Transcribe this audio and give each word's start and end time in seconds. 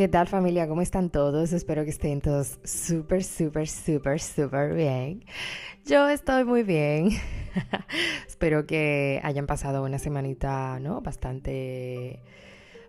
¿Qué 0.00 0.08
tal 0.08 0.28
familia? 0.28 0.66
¿Cómo 0.66 0.80
están 0.80 1.10
todos? 1.10 1.52
Espero 1.52 1.84
que 1.84 1.90
estén 1.90 2.22
todos 2.22 2.58
súper, 2.64 3.22
súper, 3.22 3.68
súper, 3.68 4.18
súper 4.18 4.72
bien. 4.72 5.22
Yo 5.84 6.08
estoy 6.08 6.46
muy 6.46 6.62
bien. 6.62 7.10
Espero 8.26 8.64
que 8.64 9.20
hayan 9.22 9.44
pasado 9.44 9.84
una 9.84 9.98
semanita, 9.98 10.80
¿no? 10.80 11.02
Bastante, 11.02 12.18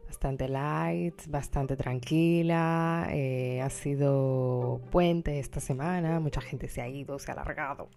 bastante 0.08 0.48
light, 0.48 1.28
bastante 1.28 1.76
tranquila. 1.76 3.10
Eh, 3.10 3.60
ha 3.62 3.70
sido 3.70 4.80
puente 4.90 5.38
esta 5.38 5.60
semana. 5.60 6.22
Mucha 6.22 6.40
gente 6.40 6.70
se 6.70 6.82
ha 6.82 6.88
ido, 6.88 7.20
se 7.20 7.32
ha 7.32 7.34
alargado. 7.34 7.90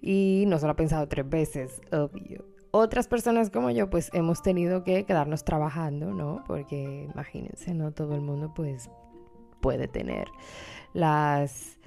Y 0.00 0.44
no 0.46 0.60
se 0.60 0.66
lo 0.66 0.70
ha 0.70 0.76
pensado 0.76 1.08
tres 1.08 1.28
veces, 1.28 1.80
obvio 1.90 2.57
otras 2.70 3.08
personas 3.08 3.50
como 3.50 3.70
yo, 3.70 3.90
pues 3.90 4.10
hemos 4.12 4.42
tenido 4.42 4.84
que 4.84 5.04
quedarnos 5.04 5.44
trabajando, 5.44 6.12
¿no? 6.12 6.44
Porque 6.46 7.08
imagínense, 7.12 7.74
no 7.74 7.92
todo 7.92 8.14
el 8.14 8.20
mundo 8.20 8.52
pues 8.54 8.90
puede 9.60 9.88
tener 9.88 10.28
las, 10.92 11.78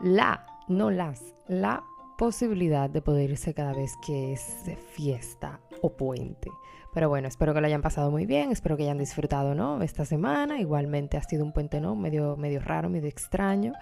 la, 0.00 0.46
no 0.68 0.90
las, 0.90 1.34
la 1.48 1.84
posibilidad 2.18 2.90
de 2.90 3.02
poder 3.02 3.30
irse 3.30 3.54
cada 3.54 3.72
vez 3.72 3.92
que 4.04 4.32
es 4.32 4.56
fiesta 4.94 5.60
o 5.82 5.96
puente. 5.96 6.50
Pero 6.92 7.08
bueno, 7.08 7.28
espero 7.28 7.54
que 7.54 7.60
lo 7.60 7.66
hayan 7.66 7.82
pasado 7.82 8.10
muy 8.10 8.26
bien, 8.26 8.50
espero 8.50 8.76
que 8.76 8.82
hayan 8.82 8.98
disfrutado, 8.98 9.54
¿no? 9.54 9.80
Esta 9.80 10.04
semana, 10.04 10.60
igualmente 10.60 11.16
ha 11.16 11.22
sido 11.22 11.44
un 11.44 11.52
puente, 11.52 11.80
¿no? 11.80 11.94
Medio, 11.94 12.36
medio 12.36 12.60
raro, 12.60 12.88
medio 12.88 13.08
extraño, 13.08 13.74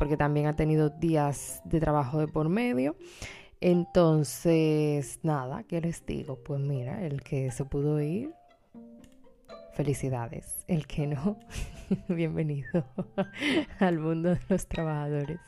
porque 0.00 0.16
también 0.16 0.46
ha 0.46 0.56
tenido 0.56 0.90
días 0.90 1.62
de 1.64 1.78
trabajo 1.78 2.18
de 2.18 2.26
por 2.26 2.48
medio. 2.48 2.96
Entonces, 3.60 5.20
nada, 5.22 5.62
¿qué 5.64 5.80
les 5.80 6.04
digo? 6.04 6.42
Pues 6.44 6.60
mira, 6.60 7.04
el 7.04 7.22
que 7.22 7.50
se 7.50 7.64
pudo 7.64 8.00
ir, 8.00 8.32
felicidades. 9.74 10.64
El 10.68 10.86
que 10.86 11.06
no, 11.06 11.38
bienvenido 12.08 12.84
al 13.78 13.98
mundo 13.98 14.30
de 14.30 14.40
los 14.48 14.66
trabajadores. 14.66 15.40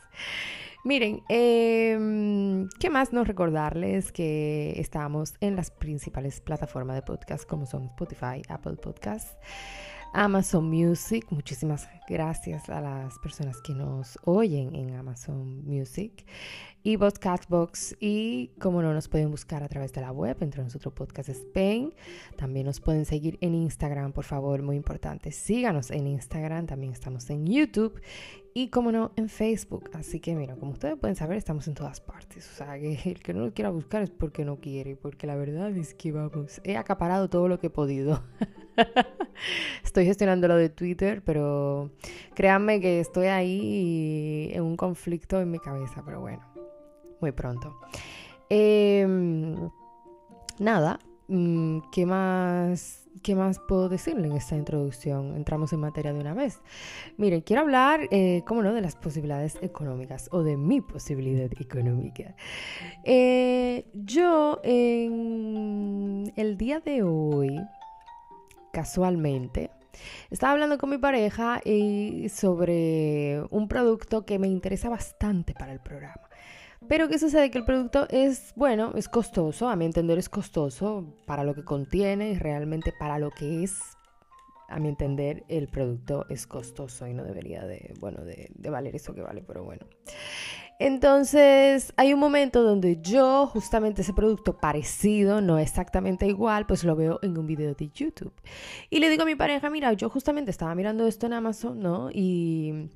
Miren, 0.85 1.21
em, 1.27 2.69
¿qué 2.79 2.89
más 2.89 3.11
no 3.11 3.25
recordarles 3.25 4.13
que 4.13 4.79
estamos 4.79 5.33
en 5.41 5.57
las 5.57 5.71
principales 5.71 6.39
plataformas 6.39 6.95
de 6.95 7.01
podcast 7.01 7.47
como 7.47 7.65
son 7.65 7.85
Spotify, 7.85 8.41
Apple 8.47 8.77
Podcasts, 8.77 9.35
Amazon 10.13 10.69
Music. 10.69 11.25
Muchísimas 11.29 11.87
gracias 12.07 12.69
a 12.69 12.81
las 12.81 13.19
personas 13.19 13.61
que 13.61 13.73
nos 13.73 14.17
oyen 14.23 14.75
en 14.75 14.95
Amazon 14.95 15.63
Music. 15.65 16.25
Y 16.81 16.97
Castbox 16.97 17.97
y 17.99 18.51
como 18.59 18.81
no 18.81 18.93
nos 18.93 19.09
pueden 19.09 19.31
buscar 19.31 19.63
a 19.63 19.67
través 19.67 19.91
de 19.91 20.01
la 20.01 20.11
web 20.11 20.37
entre 20.39 20.63
nosotros 20.63 20.93
podcast 20.93 21.29
Spain. 21.29 21.93
También 22.37 22.65
nos 22.65 22.79
pueden 22.79 23.05
seguir 23.05 23.37
en 23.41 23.53
Instagram 23.53 24.13
por 24.13 24.23
favor 24.23 24.63
muy 24.63 24.77
importante. 24.77 25.31
Síganos 25.31 25.91
en 25.91 26.07
Instagram 26.07 26.67
también 26.67 26.93
estamos 26.93 27.29
en 27.29 27.45
YouTube 27.45 28.01
y 28.53 28.69
como 28.69 28.93
no 28.93 29.11
en 29.17 29.27
Facebook. 29.27 29.89
Así 29.93 30.21
que 30.21 30.35
mira 30.35 30.55
como 30.55 30.71
ustedes 30.71 30.97
pueden 30.97 31.17
saber 31.17 31.37
estamos 31.37 31.67
en 31.67 31.73
todas 31.73 31.99
partes. 31.99 32.49
O 32.49 32.55
sea 32.55 32.79
que 32.79 32.97
el 33.05 33.21
que 33.21 33.33
no 33.33 33.41
lo 33.41 33.53
quiera 33.53 33.69
buscar 33.69 34.01
es 34.01 34.09
porque 34.09 34.45
no 34.45 34.61
quiere 34.61 34.95
porque 34.95 35.27
la 35.27 35.35
verdad 35.35 35.75
es 35.75 35.93
que 35.93 36.13
vamos 36.13 36.61
he 36.63 36.77
acaparado 36.77 37.29
todo 37.29 37.49
lo 37.49 37.59
que 37.59 37.67
he 37.67 37.71
podido 37.71 38.23
estoy 39.83 40.05
gestionando 40.05 40.47
lo 40.47 40.55
de 40.55 40.69
Twitter 40.69 41.21
pero 41.23 41.91
créanme 42.33 42.79
que 42.81 42.99
estoy 42.99 43.27
ahí 43.27 44.51
en 44.53 44.63
un 44.63 44.75
conflicto 44.75 45.39
en 45.39 45.51
mi 45.51 45.59
cabeza 45.59 46.03
pero 46.05 46.21
bueno 46.21 46.49
muy 47.21 47.31
pronto. 47.31 47.75
Em, 48.49 49.69
nada, 50.59 50.99
mm, 51.27 51.79
¿qué 51.91 52.05
más, 52.05 53.07
¿qué 53.21 53.35
más 53.35 53.59
puedo 53.59 53.89
decirle 53.89 54.27
en 54.27 54.33
esta 54.33 54.55
introducción? 54.55 55.35
Entramos 55.35 55.73
en 55.73 55.81
materia 55.81 56.13
de 56.13 56.19
una 56.19 56.33
vez. 56.33 56.61
Miren, 57.17 57.41
quiero 57.41 57.61
hablar, 57.61 58.07
eh, 58.11 58.43
cómo 58.47 58.63
no, 58.63 58.73
de 58.73 58.81
las 58.81 58.95
posibilidades 58.95 59.57
económicas 59.61 60.29
o 60.31 60.43
de 60.43 60.57
mi 60.57 60.81
posibilidad 60.81 61.49
económica. 61.59 62.35
Eh, 63.03 63.85
yo 63.93 64.59
en 64.63 66.33
el 66.35 66.57
día 66.57 66.79
de 66.79 67.03
hoy, 67.03 67.59
casualmente, 68.71 69.71
estaba 70.29 70.53
hablando 70.53 70.77
con 70.77 70.89
mi 70.89 70.97
pareja 70.97 71.61
y 71.63 72.29
sobre 72.29 73.41
un 73.49 73.67
producto 73.67 74.25
que 74.25 74.39
me 74.39 74.47
interesa 74.47 74.89
bastante 74.89 75.53
para 75.53 75.71
el 75.71 75.79
programa. 75.79 76.29
Pero 76.87 77.09
¿qué 77.09 77.19
sucede? 77.19 77.51
Que 77.51 77.57
el 77.57 77.65
producto 77.65 78.07
es, 78.09 78.53
bueno, 78.55 78.93
es 78.95 79.09
costoso, 79.09 79.67
a 79.69 79.75
mi 79.75 79.85
entender 79.85 80.17
es 80.17 80.29
costoso 80.29 81.13
para 81.25 81.43
lo 81.43 81.53
que 81.53 81.63
contiene 81.63 82.31
y 82.31 82.35
realmente 82.35 82.93
para 82.97 83.19
lo 83.19 83.31
que 83.31 83.63
es. 83.63 83.79
A 84.69 84.79
mi 84.79 84.87
entender, 84.87 85.43
el 85.47 85.67
producto 85.67 86.27
es 86.29 86.45
costoso 86.45 87.07
y 87.07 87.13
no 87.13 87.23
debería 87.23 87.65
de, 87.65 87.93
bueno, 87.99 88.23
de, 88.23 88.51
de 88.53 88.69
valer 88.69 88.95
eso 88.95 89.15
que 89.15 89.21
vale, 89.21 89.43
pero 89.45 89.63
bueno. 89.63 89.87
Entonces, 90.81 91.93
hay 91.97 92.13
un 92.13 92.21
momento 92.21 92.63
donde 92.63 93.01
yo, 93.01 93.47
justamente 93.47 94.01
ese 94.01 94.13
producto 94.13 94.57
parecido, 94.57 95.41
no 95.41 95.59
exactamente 95.59 96.25
igual, 96.25 96.65
pues 96.65 96.85
lo 96.85 96.95
veo 96.95 97.19
en 97.21 97.37
un 97.37 97.45
video 97.45 97.75
de 97.75 97.89
YouTube. 97.89 98.33
Y 98.89 98.99
le 98.99 99.09
digo 99.09 99.23
a 99.23 99.25
mi 99.25 99.35
pareja, 99.35 99.69
mira, 99.69 99.91
yo 99.91 100.09
justamente 100.09 100.51
estaba 100.51 100.73
mirando 100.75 101.05
esto 101.05 101.25
en 101.25 101.33
Amazon, 101.33 101.81
¿no? 101.81 102.09
Y 102.13 102.89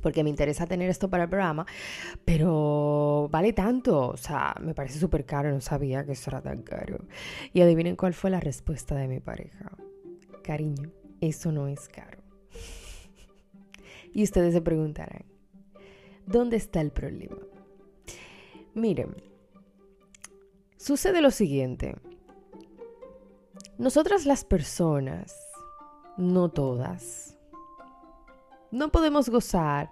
porque 0.00 0.24
me 0.24 0.30
interesa 0.30 0.66
tener 0.66 0.90
esto 0.90 1.08
para 1.08 1.24
el 1.24 1.30
programa, 1.30 1.64
pero 2.24 3.28
vale 3.30 3.52
tanto, 3.52 4.08
o 4.08 4.16
sea, 4.16 4.56
me 4.60 4.74
parece 4.74 4.98
súper 4.98 5.24
caro, 5.24 5.52
no 5.52 5.60
sabía 5.60 6.04
que 6.04 6.12
eso 6.12 6.28
era 6.30 6.42
tan 6.42 6.62
caro. 6.62 7.04
Y 7.52 7.60
adivinen 7.60 7.94
cuál 7.94 8.14
fue 8.14 8.30
la 8.30 8.40
respuesta 8.40 8.96
de 8.96 9.06
mi 9.06 9.20
pareja. 9.20 9.70
Cariño, 10.42 10.90
eso 11.20 11.52
no 11.52 11.68
es 11.68 11.88
caro. 11.88 12.18
y 14.12 14.24
ustedes 14.24 14.54
se 14.54 14.60
preguntarán, 14.60 15.31
¿dónde 16.26 16.56
está 16.56 16.80
el 16.80 16.90
problema? 16.90 17.36
Miren, 18.74 19.14
sucede 20.76 21.20
lo 21.20 21.30
siguiente. 21.30 21.96
Nosotras 23.78 24.26
las 24.26 24.44
personas, 24.44 25.36
no 26.16 26.50
todas, 26.50 27.36
no 28.70 28.90
podemos 28.90 29.28
gozar 29.28 29.90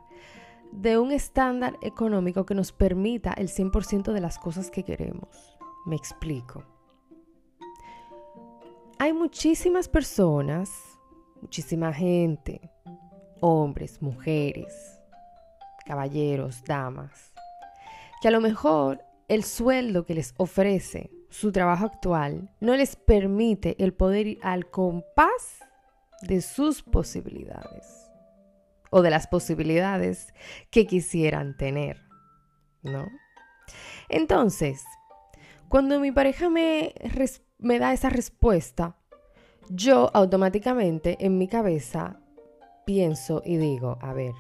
de 0.73 0.99
un 0.99 1.13
estándar 1.13 1.77
económico 1.83 2.47
que 2.47 2.55
nos 2.55 2.73
permita 2.73 3.33
el 3.33 3.49
100% 3.49 4.13
de 4.13 4.21
las 4.21 4.39
cosas 4.39 4.71
que 4.71 4.85
queremos. 4.85 5.59
Me 5.87 5.97
explico. 5.97 6.65
Hay 8.99 9.13
muchísimas 9.13 9.89
personas, 9.89 10.71
muchísima 11.41 11.93
gente, 11.93 12.71
hombres, 13.41 14.01
mujeres, 14.03 15.00
caballeros, 15.85 16.63
damas, 16.65 17.33
que 18.21 18.29
a 18.29 18.31
lo 18.31 18.41
mejor 18.41 19.03
el 19.29 19.45
sueldo 19.45 20.05
que 20.05 20.15
les 20.15 20.35
ofrece 20.37 21.11
su 21.31 21.53
trabajo 21.53 21.87
actual 21.87 22.51
no 22.61 22.75
les 22.77 22.97
permite 22.97 23.77
el 23.83 23.95
poder 23.95 24.27
ir 24.27 24.39
al 24.43 24.69
compás 24.69 25.61
de 26.23 26.43
sus 26.43 26.83
posibilidades 26.83 28.11
o 28.91 29.03
de 29.03 29.11
las 29.11 29.29
posibilidades 29.29 30.35
que 30.71 30.87
quisieran 30.87 31.57
tener, 31.57 32.03
¿no? 32.83 33.07
Entonces, 34.09 34.83
cuando 35.69 36.01
mi 36.01 36.11
pareja 36.11 36.51
me, 36.51 36.93
me 37.59 37.79
da 37.79 37.93
esa 37.93 38.11
respuesta, 38.11 38.97
yo 39.69 40.11
automáticamente 40.13 41.17
en 41.25 41.39
mi 41.39 41.47
cabeza 41.47 42.21
pienso 42.85 43.41
y 43.45 43.57
digo, 43.57 43.99
a 44.03 44.13
ver, 44.13 44.33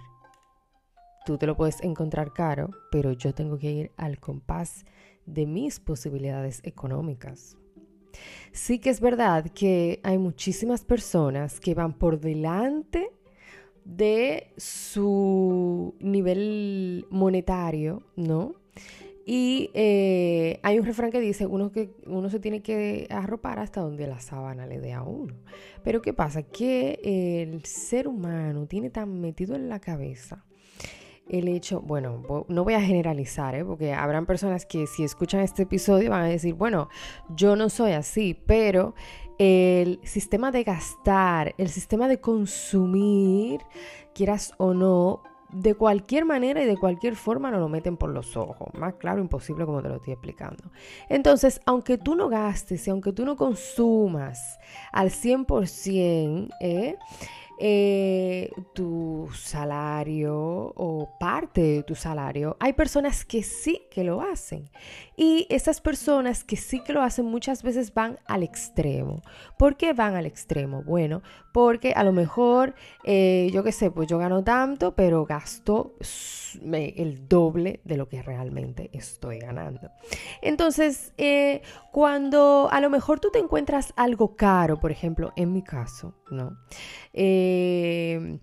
tú 1.25 1.39
te 1.39 1.47
lo 1.47 1.57
puedes 1.57 1.83
encontrar 1.83 2.33
caro, 2.33 2.71
pero 2.91 3.13
yo 3.13 3.35
tengo 3.35 3.59
que 3.59 3.71
ir 3.71 3.93
al 3.97 4.19
compás 4.19 4.85
de 5.27 5.47
mis 5.47 5.81
posibilidades 5.81 6.61
económicas. 6.65 7.57
Sí 8.53 8.79
que 8.79 8.91
es 8.91 9.01
verdad 9.01 9.47
que 9.53 10.01
hay 10.03 10.19
muchísimas 10.19 10.85
personas 10.85 11.61
que 11.61 11.75
van 11.75 11.93
por 11.93 12.21
delante 12.21 13.11
de 13.85 14.53
su 14.57 15.95
nivel 16.01 17.07
monetario, 17.11 18.03
¿no? 18.17 18.55
Y 19.25 19.71
eh, 19.75 20.59
hay 20.63 20.79
un 20.79 20.85
refrán 20.85 21.13
que 21.13 21.21
dice, 21.21 21.47
uno, 21.47 21.71
que 21.71 21.95
uno 22.07 22.29
se 22.31 22.41
tiene 22.41 22.63
que 22.63 23.07
arropar 23.11 23.61
hasta 23.61 23.81
donde 23.81 24.09
la 24.09 24.19
sábana 24.19 24.67
le 24.67 24.81
dé 24.81 24.93
a 24.93 25.03
uno. 25.03 25.35
Pero 25.85 26.03
¿qué 26.03 26.13
pasa? 26.13 26.43
Que 26.43 26.99
el 27.05 27.65
ser 27.65 28.09
humano 28.09 28.67
tiene 28.67 28.91
tan 28.91 29.21
metido 29.21 29.55
en 29.55 29.69
la 29.69 29.79
cabeza 29.79 30.45
el 31.31 31.49
hecho, 31.49 31.81
bueno, 31.81 32.45
no 32.49 32.65
voy 32.65 32.75
a 32.75 32.81
generalizar, 32.81 33.55
¿eh? 33.55 33.65
porque 33.65 33.93
habrán 33.93 34.27
personas 34.27 34.67
que 34.67 34.87
si 34.87 35.05
escuchan 35.05 35.41
este 35.41 35.63
episodio 35.63 36.11
van 36.11 36.25
a 36.25 36.29
decir, 36.29 36.55
bueno, 36.55 36.89
yo 37.37 37.55
no 37.57 37.69
soy 37.69 37.93
así, 37.93 38.35
pero 38.47 38.95
el 39.39 40.01
sistema 40.03 40.51
de 40.51 40.65
gastar, 40.65 41.55
el 41.57 41.69
sistema 41.69 42.09
de 42.09 42.21
consumir, 42.21 43.61
quieras 44.13 44.53
o 44.59 44.75
no, 44.75 45.23
de 45.53 45.75
cualquier 45.75 46.25
manera 46.25 46.63
y 46.63 46.67
de 46.67 46.77
cualquier 46.77 47.17
forma 47.17 47.51
nos 47.51 47.61
lo 47.61 47.69
meten 47.69 47.97
por 47.97 48.11
los 48.11 48.37
ojos. 48.37 48.69
Más 48.75 48.95
claro, 48.95 49.21
imposible 49.21 49.65
como 49.65 49.83
te 49.83 49.89
lo 49.89 49.97
estoy 49.97 50.13
explicando. 50.13 50.65
Entonces, 51.09 51.61
aunque 51.67 51.99
tú 51.99 52.15
no 52.15 52.29
gastes 52.29 52.87
y 52.87 52.91
aunque 52.91 53.13
tú 53.13 53.25
no 53.25 53.37
consumas 53.37 54.59
al 54.93 55.11
100%, 55.11 56.49
¿eh? 56.61 56.97
Eh, 57.63 58.51
tu 58.75 59.29
salario 59.35 60.73
o 60.75 61.11
parte 61.21 61.61
de 61.61 61.83
tu 61.83 61.95
salario, 61.95 62.57
hay 62.59 62.73
personas 62.73 63.27
que 63.27 63.43
sí 63.43 63.83
que 63.91 64.03
lo 64.03 64.23
hacen. 64.23 64.71
Y 65.15 65.47
esas 65.51 65.83
personas 65.83 66.43
que 66.43 66.57
sí 66.57 66.83
que 66.83 66.95
lo 66.95 67.03
hacen 67.03 67.27
muchas 67.27 67.63
veces 67.63 67.93
van 67.93 68.19
al 68.27 68.43
extremo. 68.43 69.21
¿Por 69.59 69.77
qué 69.77 69.93
van 69.93 70.15
al 70.15 70.25
extremo? 70.25 70.83
Bueno, 70.83 71.21
porque 71.53 71.93
a 71.93 72.05
lo 72.05 72.13
mejor, 72.13 72.75
eh, 73.05 73.51
yo 73.53 73.63
qué 73.63 73.73
sé, 73.73 73.91
pues 73.91 74.09
yo 74.09 74.19
gano 74.19 74.45
tanto, 74.45 74.95
pero 74.95 75.25
gasto 75.25 75.95
el 76.63 77.29
doble 77.29 77.81
de 77.85 77.97
lo 77.97 78.09
que 78.09 78.23
realmente 78.23 78.91
estoy 78.93 79.39
ganando. 79.39 79.91
Entonces, 80.43 81.13
eh, 81.17 81.63
cuando 81.93 82.69
a 82.71 82.81
lo 82.81 82.91
mejor 82.91 83.21
tú 83.21 83.31
te 83.31 83.39
encuentras 83.39 83.93
algo 83.97 84.37
caro, 84.37 84.81
por 84.81 84.91
ejemplo, 84.91 85.33
en 85.37 85.53
mi 85.53 85.63
caso, 85.63 86.15
¿no? 86.31 86.57
Eh, 87.13 88.39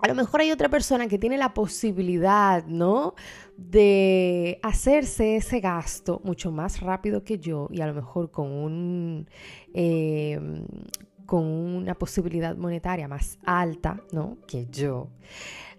a 0.00 0.06
lo 0.06 0.14
mejor 0.14 0.40
hay 0.40 0.52
otra 0.52 0.68
persona 0.68 1.08
que 1.08 1.18
tiene 1.18 1.36
la 1.36 1.54
posibilidad, 1.54 2.64
¿no? 2.66 3.14
De 3.56 4.60
hacerse 4.62 5.36
ese 5.36 5.58
gasto 5.58 6.20
mucho 6.22 6.52
más 6.52 6.80
rápido 6.80 7.24
que 7.24 7.38
yo 7.38 7.68
y 7.70 7.80
a 7.80 7.86
lo 7.86 7.94
mejor 7.94 8.30
con 8.30 8.50
un... 8.50 9.28
Eh, 9.74 10.38
con 11.28 11.44
una 11.44 11.94
posibilidad 11.94 12.56
monetaria 12.56 13.06
más 13.06 13.38
alta, 13.44 14.00
¿no? 14.12 14.38
Que 14.46 14.66
yo 14.70 15.08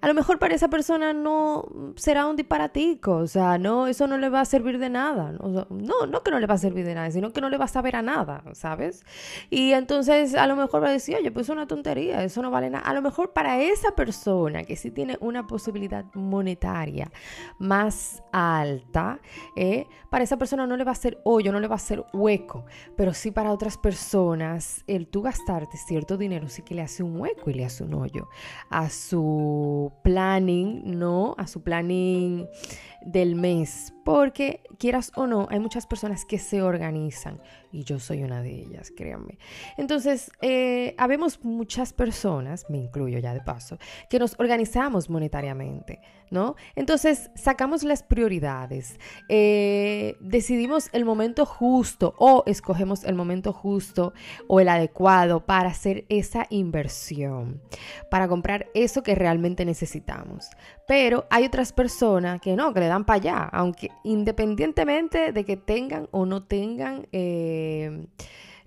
a 0.02 0.08
lo 0.08 0.14
mejor 0.14 0.40
para 0.40 0.56
esa 0.56 0.70
persona 0.70 1.14
no 1.14 1.68
será 1.96 2.26
un 2.26 2.36
disparatico, 2.36 3.18
o 3.18 3.28
sea, 3.28 3.58
no, 3.58 3.88
eso 3.88 4.08
no 4.08 4.18
le 4.18 4.30
va 4.30 4.42
a 4.42 4.46
servir 4.46 4.80
de 4.80 4.90
nada. 4.90 5.32
No, 5.32 6.06
no 6.08 6.24
que 6.24 6.32
no 6.32 6.40
le 6.40 6.48
va 6.48 6.56
a 6.56 6.58
servir 6.58 6.86
de 6.86 6.96
nada, 6.96 7.12
sino 7.12 7.32
que 7.34 7.42
no 7.42 7.50
le 7.50 7.58
va 7.58 7.66
a 7.66 7.70
saber 7.70 7.96
a 7.96 8.02
nada, 8.02 8.44
¿sabes? 8.54 9.04
Y 9.50 9.74
entonces 9.74 10.36
a 10.36 10.48
lo 10.48 10.56
mejor 10.56 10.84
va 10.84 10.90
a 10.90 10.92
decir, 10.92 11.16
oye, 11.18 11.32
pues 11.32 11.48
es 11.48 11.50
una 11.50 11.68
tontería, 11.68 12.24
eso 12.24 12.42
no 12.42 12.52
vale 12.52 12.70
nada. 12.70 12.86
A 12.86 12.94
lo 12.94 13.02
mejor 13.02 13.34
para 13.34 13.62
esa 13.62 13.92
persona 13.96 14.64
que 14.64 14.76
sí 14.76 14.92
tiene 14.92 15.18
una 15.20 15.48
posibilidad 15.48 16.06
monetaria 16.14 17.12
más 17.58 18.24
alta, 18.32 19.20
¿eh? 19.56 19.86
para 20.10 20.24
esa 20.24 20.38
persona 20.38 20.66
no 20.66 20.78
le 20.78 20.84
va 20.84 20.92
a 20.92 20.94
hacer 20.94 21.20
hoyo, 21.24 21.52
no 21.52 21.60
le 21.60 21.68
va 21.68 21.76
a 21.76 21.78
hacer 21.78 22.06
hueco, 22.14 22.66
pero 22.96 23.14
sí 23.14 23.32
para 23.32 23.52
otras 23.52 23.78
personas, 23.78 24.84
el 24.88 25.08
tú 25.08 25.22
gastarte 25.22 25.78
cierto 25.78 26.18
dinero 26.18 26.50
sí 26.50 26.62
que 26.62 26.76
le 26.76 26.82
hace 26.82 27.04
un 27.04 27.20
hueco 27.20 27.50
y 27.50 27.54
le 27.54 27.66
hace 27.66 27.84
un 27.84 27.94
hoyo 27.94 28.30
a 28.70 28.90
su 28.90 29.89
planning, 29.90 30.98
¿no? 30.98 31.36
A 31.38 31.48
su 31.48 31.64
planning 31.64 32.48
del 33.02 33.36
mes, 33.36 33.94
porque 34.10 34.64
quieras 34.80 35.12
o 35.14 35.28
no, 35.28 35.48
hay 35.52 35.60
muchas 35.60 35.86
personas 35.86 36.26
que 36.26 36.40
se 36.40 36.64
organizan 36.64 37.40
y 37.72 37.84
yo 37.84 38.00
soy 38.00 38.24
una 38.24 38.42
de 38.42 38.50
ellas, 38.50 38.92
créanme. 38.96 39.38
Entonces, 39.78 40.32
eh, 40.42 40.96
habemos 40.98 41.44
muchas 41.44 41.94
personas, 41.94 42.66
me 42.70 42.80
incluyo 42.80 43.20
ya 43.20 43.36
de 43.36 43.42
paso, 43.42 43.78
que 44.10 44.18
nos 44.18 44.34
organizamos 44.40 45.12
monetariamente, 45.12 46.02
¿no? 46.32 46.56
Entonces, 46.76 47.30
sacamos 47.36 47.84
las 47.84 48.02
prioridades, 48.02 49.00
eh, 49.28 50.16
decidimos 50.20 50.90
el 50.94 51.06
momento 51.06 51.46
justo 51.46 52.16
o 52.18 52.44
escogemos 52.48 53.04
el 53.04 53.14
momento 53.14 53.54
justo 53.54 54.14
o 54.48 54.60
el 54.60 54.70
adecuado 54.70 55.46
para 55.46 55.70
hacer 55.70 56.06
esa 56.10 56.48
inversión, 56.50 57.62
para 58.10 58.28
comprar 58.28 58.68
eso 58.74 59.04
que 59.04 59.14
realmente 59.14 59.66
necesitamos. 59.66 60.50
Pero 60.88 61.28
hay 61.30 61.46
otras 61.46 61.72
personas 61.72 62.42
que 62.42 62.56
no, 62.56 62.74
que 62.74 62.80
le 62.80 62.88
dan 62.88 63.06
para 63.06 63.18
allá, 63.18 63.50
aunque 63.52 63.92
independientemente 64.04 65.32
de 65.32 65.46
que 65.46 65.58
tengan 65.58 66.08
o 66.12 66.26
no 66.26 66.44
tengan 66.44 67.08
eh, 67.12 68.08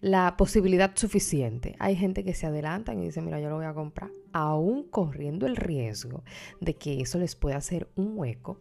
la 0.00 0.36
posibilidad 0.36 0.90
suficiente. 0.94 1.76
Hay 1.78 1.96
gente 1.96 2.24
que 2.24 2.34
se 2.34 2.46
adelanta 2.46 2.92
y 2.92 3.00
dice, 3.00 3.22
mira, 3.22 3.40
yo 3.40 3.48
lo 3.48 3.56
voy 3.56 3.66
a 3.66 3.72
comprar, 3.72 4.10
aún 4.32 4.82
corriendo 4.84 5.46
el 5.46 5.56
riesgo 5.56 6.24
de 6.60 6.74
que 6.74 7.00
eso 7.00 7.18
les 7.18 7.36
pueda 7.36 7.56
hacer 7.56 7.88
un 7.94 8.18
hueco 8.18 8.58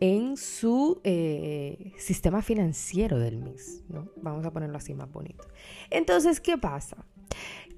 en 0.00 0.36
su 0.36 1.00
eh, 1.04 1.92
sistema 1.96 2.42
financiero 2.42 3.18
del 3.18 3.38
mes, 3.38 3.84
¿no? 3.88 4.08
Vamos 4.16 4.44
a 4.44 4.50
ponerlo 4.50 4.76
así 4.76 4.94
más 4.94 5.10
bonito. 5.10 5.46
Entonces, 5.90 6.40
¿qué 6.40 6.58
pasa? 6.58 7.06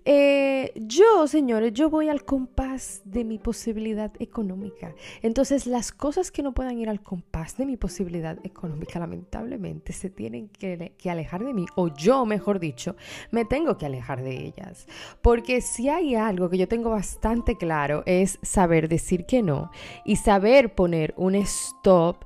Eh, 0.07 0.73
yo, 0.77 1.27
señores, 1.27 1.73
yo 1.73 1.89
voy 1.89 2.09
al 2.09 2.25
compás 2.25 3.01
de 3.05 3.25
mi 3.25 3.39
posibilidad 3.39 4.13
económica. 4.19 4.95
Entonces, 5.23 5.67
las 5.67 5.93
cosas 5.93 6.31
que 6.31 6.43
no 6.43 6.53
puedan 6.53 6.79
ir 6.79 6.91
al 6.91 7.03
compás 7.03 7.57
de 7.57 7.65
mi 7.65 7.79
posibilidad 7.79 8.39
económica, 8.45 8.99
lamentablemente, 8.99 9.95
se 9.95 10.11
tienen 10.11 10.49
que, 10.49 10.93
alejar 11.09 11.45
de 11.45 11.55
mí. 11.55 11.65
O 11.75 11.89
yo, 11.89 12.27
mejor 12.27 12.61
dicho, 12.61 12.97
me 13.31 13.45
tengo 13.45 13.79
que 13.79 13.87
alejar 13.87 14.23
de 14.23 14.45
ellas. 14.45 14.87
Porque 15.23 15.63
si 15.63 15.89
hay 15.89 16.15
algo 16.15 16.51
que 16.51 16.59
yo 16.59 16.69
tengo 16.69 16.91
bastante 16.91 17.57
claro 17.57 18.03
es 18.05 18.39
saber 18.43 18.89
decir 18.89 19.25
que 19.25 19.43
no 19.43 19.71
y 20.05 20.17
saber 20.17 20.75
poner 20.75 21.15
un 21.17 21.35
stop 21.35 22.25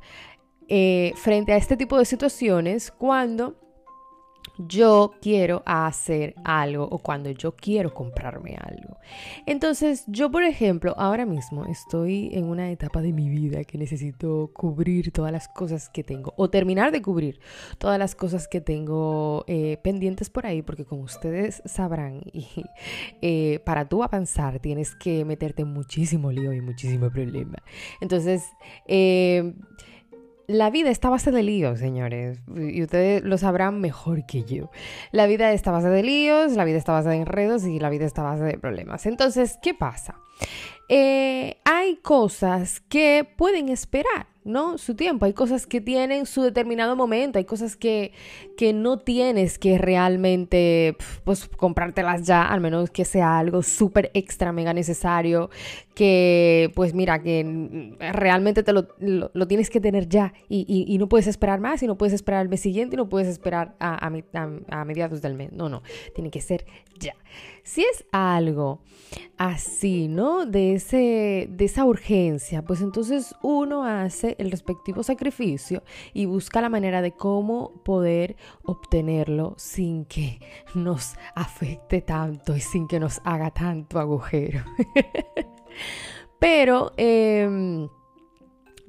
eh, 0.69 1.13
frente 1.17 1.53
a 1.53 1.57
este 1.57 1.77
tipo 1.77 1.97
de 1.99 2.05
situaciones 2.05 2.91
cuando 2.91 3.68
yo 4.59 5.13
quiero 5.21 5.63
hacer 5.67 6.35
algo 6.45 6.85
o 6.85 6.99
cuando 6.99 7.31
yo 7.31 7.55
quiero 7.55 7.95
comprarme 7.95 8.57
algo. 8.61 8.99
Entonces, 9.47 10.05
yo, 10.07 10.31
por 10.31 10.43
ejemplo, 10.43 10.95
ahora 10.99 11.27
mismo 11.27 11.65
estoy 11.67 12.31
en 12.33 12.45
una 12.45 12.71
etapa 12.71 13.01
de 13.01 13.13
mi 13.13 13.29
vida 13.29 13.65
que 13.65 13.79
necesito 13.79 14.51
cubrir 14.53 15.13
todas 15.13 15.33
las 15.33 15.49
cosas 15.49 15.89
que 15.89 16.03
tengo 16.03 16.35
o 16.37 16.51
terminar 16.51 16.93
de 16.93 17.03
cubrir 17.03 17.41
todas 17.79 17.99
las 17.99 18.15
cosas 18.15 18.49
que 18.49 18.61
tengo 18.61 19.45
eh, 19.47 19.79
pendientes 19.83 20.31
por 20.31 20.47
ahí, 20.47 20.63
porque 20.63 20.85
como 20.85 21.03
ustedes 21.03 21.63
sabrán, 21.65 22.23
eh, 23.23 23.61
para 23.65 23.89
tú 23.89 24.03
avanzar 24.03 24.59
tienes 24.61 24.95
que 24.95 25.25
meterte 25.25 25.65
muchísimo 25.65 26.33
lío 26.33 26.53
y 26.53 26.61
muchísimo 26.61 27.11
problema. 27.11 27.59
Entonces, 28.01 28.45
eh, 28.87 29.55
la 30.49 30.71
vida 30.71 30.89
está 30.89 31.09
a 31.09 31.11
base 31.11 31.31
de 31.31 31.43
líos, 31.43 31.79
señores, 31.79 32.41
y 32.57 32.83
ustedes 32.83 33.23
lo 33.23 33.37
sabrán 33.37 33.81
mejor 33.81 34.25
que 34.25 34.45
yo. 34.45 34.71
La 35.13 35.27
vida 35.27 35.53
está 35.53 35.71
a 35.71 35.75
base 35.75 35.91
de 35.91 36.03
líos, 36.03 36.53
la 36.53 36.65
vida 36.65 36.79
está 36.79 36.93
a 36.93 37.01
base 37.01 37.11
de 37.11 37.17
enredos 37.17 37.65
y 37.65 37.79
la 37.79 37.91
vida 37.91 38.07
está 38.07 38.23
a 38.23 38.31
base 38.31 38.45
de 38.45 38.59
problemas. 38.59 39.05
Entonces, 39.05 39.59
¿qué 39.63 39.75
pasa? 39.75 40.15
Eh, 40.89 41.59
hay 41.67 41.97
cosas 41.97 42.81
que 42.81 43.29
pueden 43.37 43.69
esperar. 43.69 44.27
¿No? 44.49 44.79
Su 44.79 44.95
tiempo. 44.95 45.27
Hay 45.27 45.35
cosas 45.35 45.67
que 45.67 45.81
tienen 45.81 46.27
su 46.27 46.43
determinado 46.43 46.97
momento, 46.97 47.39
hay 47.39 47.45
cosas 47.45 47.77
que, 47.77 48.13
que 48.57 48.73
no 48.73 48.99
tienes 48.99 49.59
que 49.59 49.79
realmente, 49.79 50.97
pues, 51.25 51.49
comprártelas 51.49 52.23
ya, 52.27 52.43
al 52.43 52.61
menos 52.61 52.91
que 52.91 53.05
sea 53.05 53.39
algo 53.39 53.63
súper 53.63 54.11
extra, 54.15 54.51
mega 54.51 54.73
necesario, 54.73 55.51
que, 55.95 56.73
pues, 56.75 56.95
mira, 56.95 57.23
que 57.23 57.97
realmente 57.99 58.63
te 58.63 58.73
lo, 58.73 58.89
tienes 59.47 59.71
que 59.71 59.81
tener 59.81 60.09
ya 60.09 60.33
y, 60.49 60.97
no 60.99 61.09
puedes 61.09 61.27
esperar 61.27 61.61
más 61.61 61.83
y 61.83 61.87
no 61.87 61.97
puedes 61.97 62.15
esperar 62.15 62.41
al 62.41 62.49
mes 62.49 62.61
siguiente 62.61 62.97
y 62.97 62.97
no 62.97 63.09
puedes 63.09 63.29
esperar 63.29 63.77
a, 63.79 64.07
a, 64.07 64.81
a 64.81 64.85
mediados 64.85 65.23
del 65.23 65.35
mes. 65.35 65.53
No, 65.53 65.69
no, 65.69 65.83
tiene 66.15 66.31
que 66.31 66.41
ser 66.41 66.65
ya. 66.99 67.15
Si 67.69 67.83
es 67.83 68.03
algo 68.13 68.81
así, 69.37 70.09
¿no? 70.09 70.47
De, 70.47 70.73
ese, 70.73 71.49
de 71.51 71.67
esa 71.67 71.85
urgencia, 71.85 72.65
pues 72.65 72.81
entonces 72.81 73.35
uno 73.43 73.85
hace 73.85 74.37
el 74.39 74.51
respectivo 74.51 75.03
sacrificio 75.03 75.83
y 76.15 76.25
busca 76.25 76.63
la 76.63 76.71
manera 76.71 77.03
de 77.03 77.13
cómo 77.13 77.83
poder 77.85 78.37
obtenerlo 78.65 79.53
sin 79.59 80.07
que 80.07 80.41
nos 80.75 81.17
afecte 81.35 82.01
tanto 82.01 82.57
y 82.57 82.61
sin 82.61 82.89
que 82.89 82.99
nos 82.99 83.21
haga 83.23 83.51
tanto 83.51 83.99
agujero. 83.99 84.65
Pero... 86.39 86.95
Em, 86.97 87.87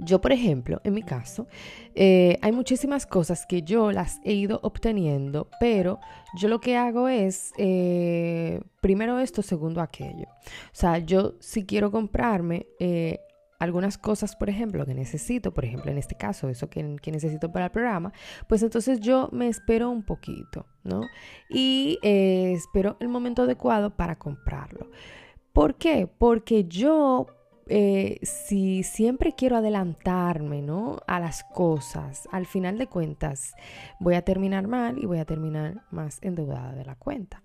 yo, 0.01 0.21
por 0.21 0.31
ejemplo, 0.31 0.79
en 0.85 0.93
mi 0.93 1.03
caso, 1.03 1.47
eh, 1.93 2.37
hay 2.41 2.53
muchísimas 2.53 3.05
cosas 3.05 3.45
que 3.45 3.63
yo 3.63 3.91
las 3.91 4.21
he 4.23 4.31
ido 4.31 4.61
obteniendo, 4.63 5.49
pero 5.59 5.99
yo 6.37 6.47
lo 6.47 6.61
que 6.61 6.77
hago 6.77 7.09
es, 7.09 7.51
eh, 7.57 8.61
primero 8.79 9.19
esto, 9.19 9.41
segundo 9.41 9.81
aquello. 9.81 10.27
O 10.27 10.71
sea, 10.71 10.99
yo 10.99 11.35
si 11.41 11.65
quiero 11.65 11.91
comprarme 11.91 12.65
eh, 12.79 13.19
algunas 13.59 13.97
cosas, 13.97 14.37
por 14.37 14.49
ejemplo, 14.49 14.85
que 14.85 14.93
necesito, 14.93 15.53
por 15.53 15.65
ejemplo, 15.65 15.91
en 15.91 15.97
este 15.97 16.15
caso, 16.15 16.47
eso 16.47 16.69
que, 16.69 16.81
necesito 16.81 17.51
para 17.51 17.65
el 17.65 17.71
programa, 17.71 18.13
pues 18.47 18.63
entonces 18.63 19.01
yo 19.01 19.27
me 19.33 19.49
espero 19.49 19.89
un 19.89 20.03
poquito, 20.03 20.65
¿no? 20.85 21.01
Y 21.49 21.99
espero 22.01 22.95
el 23.01 23.09
momento 23.09 23.41
adecuado 23.41 23.97
para 23.97 24.17
comprarlo. 24.17 24.89
¿Por 25.51 25.75
qué? 25.75 26.07
Porque 26.07 26.63
yo 26.69 27.27
eh, 27.69 28.19
si 28.23 28.83
siempre 28.83 29.35
quiero 29.35 29.57
adelantarme, 29.57 30.61
¿no? 30.61 30.97
A 31.07 31.19
las 31.19 31.43
cosas, 31.43 32.27
al 32.31 32.45
final 32.45 32.77
de 32.77 32.87
cuentas 32.87 33.53
voy 33.99 34.15
a 34.15 34.23
terminar 34.23 34.67
mal 34.67 34.97
y 34.97 35.05
voy 35.05 35.19
a 35.19 35.25
terminar 35.25 35.83
más 35.91 36.17
endeudada 36.21 36.73
de 36.73 36.85
la 36.85 36.95
cuenta. 36.95 37.43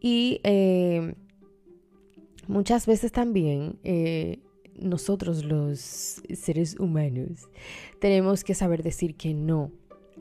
Y 0.00 0.40
eh, 0.42 1.14
muchas 2.48 2.86
veces 2.86 3.12
también 3.12 3.78
eh, 3.84 4.40
nosotros 4.76 5.44
los 5.44 6.20
seres 6.34 6.78
humanos 6.78 7.48
tenemos 8.00 8.44
que 8.44 8.54
saber 8.54 8.82
decir 8.82 9.16
que 9.16 9.34
no 9.34 9.70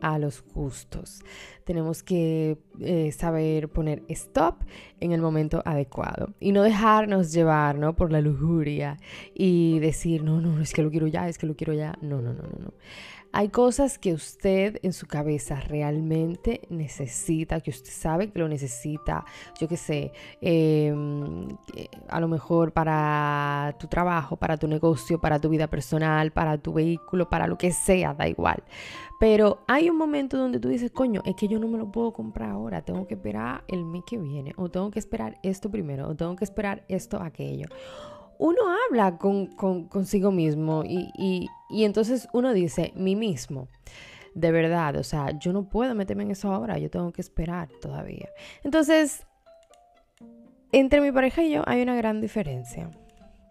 a 0.04 0.20
los 0.20 0.44
gustos. 0.54 1.22
Tenemos 1.64 2.04
que 2.04 2.60
eh, 2.82 3.12
saber 3.14 3.70
poner 3.70 4.04
stop 4.10 4.58
en 5.00 5.14
el 5.14 5.22
momento 5.22 5.64
adecuado 5.66 6.34
y 6.40 6.52
no 6.52 6.62
dejarnos 6.62 7.32
llevar 7.32 7.78
¿no? 7.78 7.96
por 7.96 8.12
la 8.12 8.20
lujuria 8.22 8.98
y 9.34 9.80
decir, 9.80 10.24
no, 10.24 10.42
no, 10.42 10.62
es 10.62 10.74
que 10.74 10.84
lo 10.84 10.92
quiero 10.92 11.08
ya, 11.08 11.28
es 11.30 11.38
que 11.38 11.48
lo 11.48 11.56
quiero 11.56 11.74
ya. 11.74 11.98
No, 12.02 12.22
no, 12.22 12.34
no, 12.34 12.44
no, 12.44 12.60
no. 12.60 12.74
Hay 13.36 13.50
cosas 13.50 13.98
que 13.98 14.14
usted 14.14 14.78
en 14.84 14.94
su 14.94 15.08
cabeza 15.08 15.56
realmente 15.56 16.62
necesita, 16.70 17.62
que 17.62 17.72
usted 17.72 17.90
sabe 17.90 18.30
que 18.30 18.38
lo 18.38 18.48
necesita, 18.48 19.26
yo 19.60 19.68
qué 19.68 19.76
sé, 19.76 20.12
em, 20.40 21.48
a 22.10 22.20
lo 22.20 22.28
mejor 22.28 22.74
para 22.74 23.76
tu 23.80 23.88
trabajo, 23.88 24.36
para 24.36 24.58
tu 24.58 24.68
negocio, 24.68 25.20
para 25.20 25.40
tu 25.40 25.50
vida 25.50 25.68
personal, 25.68 26.32
para 26.32 26.60
tu 26.60 26.74
vehículo, 26.74 27.28
para 27.28 27.48
lo 27.48 27.58
que 27.58 27.72
sea, 27.72 28.14
da 28.14 28.28
igual. 28.28 28.62
Pero 29.20 29.64
hay 29.68 29.90
un 29.90 29.98
momento 29.98 30.38
donde 30.38 30.60
tú 30.60 30.68
dices, 30.68 30.92
coño, 30.92 31.24
es 31.26 31.36
que 31.36 31.48
yo 31.48 31.58
no 31.58 31.68
me 31.68 31.80
lo 31.80 31.92
puedo 31.92 32.14
comprar 32.14 32.52
ahora, 32.52 32.84
tengo 32.84 33.08
que 33.08 33.16
esperar 33.16 33.64
el 33.68 33.84
mes 33.84 34.04
que 34.06 34.20
viene, 34.20 34.54
o 34.58 34.70
tengo 34.70 34.92
que 34.92 35.00
esperar 35.00 35.40
esto 35.42 35.72
primero, 35.72 36.08
o 36.08 36.16
tengo 36.16 36.36
que 36.36 36.44
esperar 36.44 36.84
esto, 36.88 37.20
aquello 37.20 37.66
uno 38.40 38.62
habla 38.88 39.18
con, 39.18 39.48
consigo 39.88 40.32
mismo 40.32 40.84
y, 40.86 41.50
entonces 41.70 42.28
uno 42.34 42.54
dice, 42.54 42.92
mí 42.96 43.16
mismo. 43.16 43.68
De 44.36 44.52
verdad, 44.52 44.96
o 44.96 45.04
sea, 45.04 45.38
yo 45.38 45.54
no 45.54 45.70
puedo 45.70 45.94
meterme 45.94 46.24
en 46.24 46.32
eso 46.32 46.52
ahora, 46.52 46.80
yo 46.80 46.90
tengo 46.90 47.12
que 47.12 47.22
esperar 47.22 47.70
todavía. 47.82 48.30
Entonces, 48.64 49.28
entre 50.72 51.02
mi 51.02 51.12
pareja 51.12 51.44
y 51.44 51.52
yo 51.52 51.64
hay 51.68 51.84
una 51.84 51.96
gran 51.96 52.20
diferencia. 52.20 52.90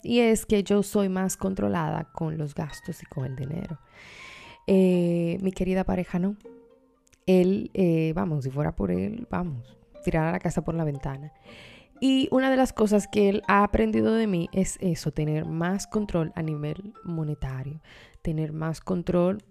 Y 0.02 0.18
es 0.18 0.44
que 0.44 0.64
yo 0.64 0.82
soy 0.82 1.08
más 1.08 1.36
controlada 1.36 2.08
con 2.12 2.36
los 2.36 2.54
gastos 2.54 3.00
y 3.02 3.06
con 3.06 3.24
el 3.24 3.36
dinero. 3.36 3.78
Eh, 4.66 5.38
mi 5.40 5.52
querida 5.52 5.84
pareja 5.84 6.18
no. 6.18 6.36
Él, 7.26 7.70
eh, 7.74 8.12
vamos, 8.14 8.44
si 8.44 8.50
fuera 8.50 8.74
por 8.74 8.90
él, 8.90 9.28
vamos, 9.30 9.78
tirar 10.04 10.26
a 10.26 10.32
la 10.32 10.40
casa 10.40 10.62
por 10.62 10.74
la 10.74 10.82
ventana. 10.82 11.32
Y 12.04 12.26
una 12.32 12.50
de 12.50 12.56
las 12.56 12.72
cosas 12.72 13.06
que 13.06 13.28
él 13.28 13.44
ha 13.46 13.62
aprendido 13.62 14.12
de 14.12 14.26
mí 14.26 14.48
es 14.52 14.76
eso, 14.80 15.12
tener 15.12 15.44
más 15.44 15.86
control 15.86 16.32
a 16.34 16.42
nivel 16.42 16.94
monetario, 17.04 17.80
tener 18.22 18.52
más 18.52 18.80
control 18.80 19.44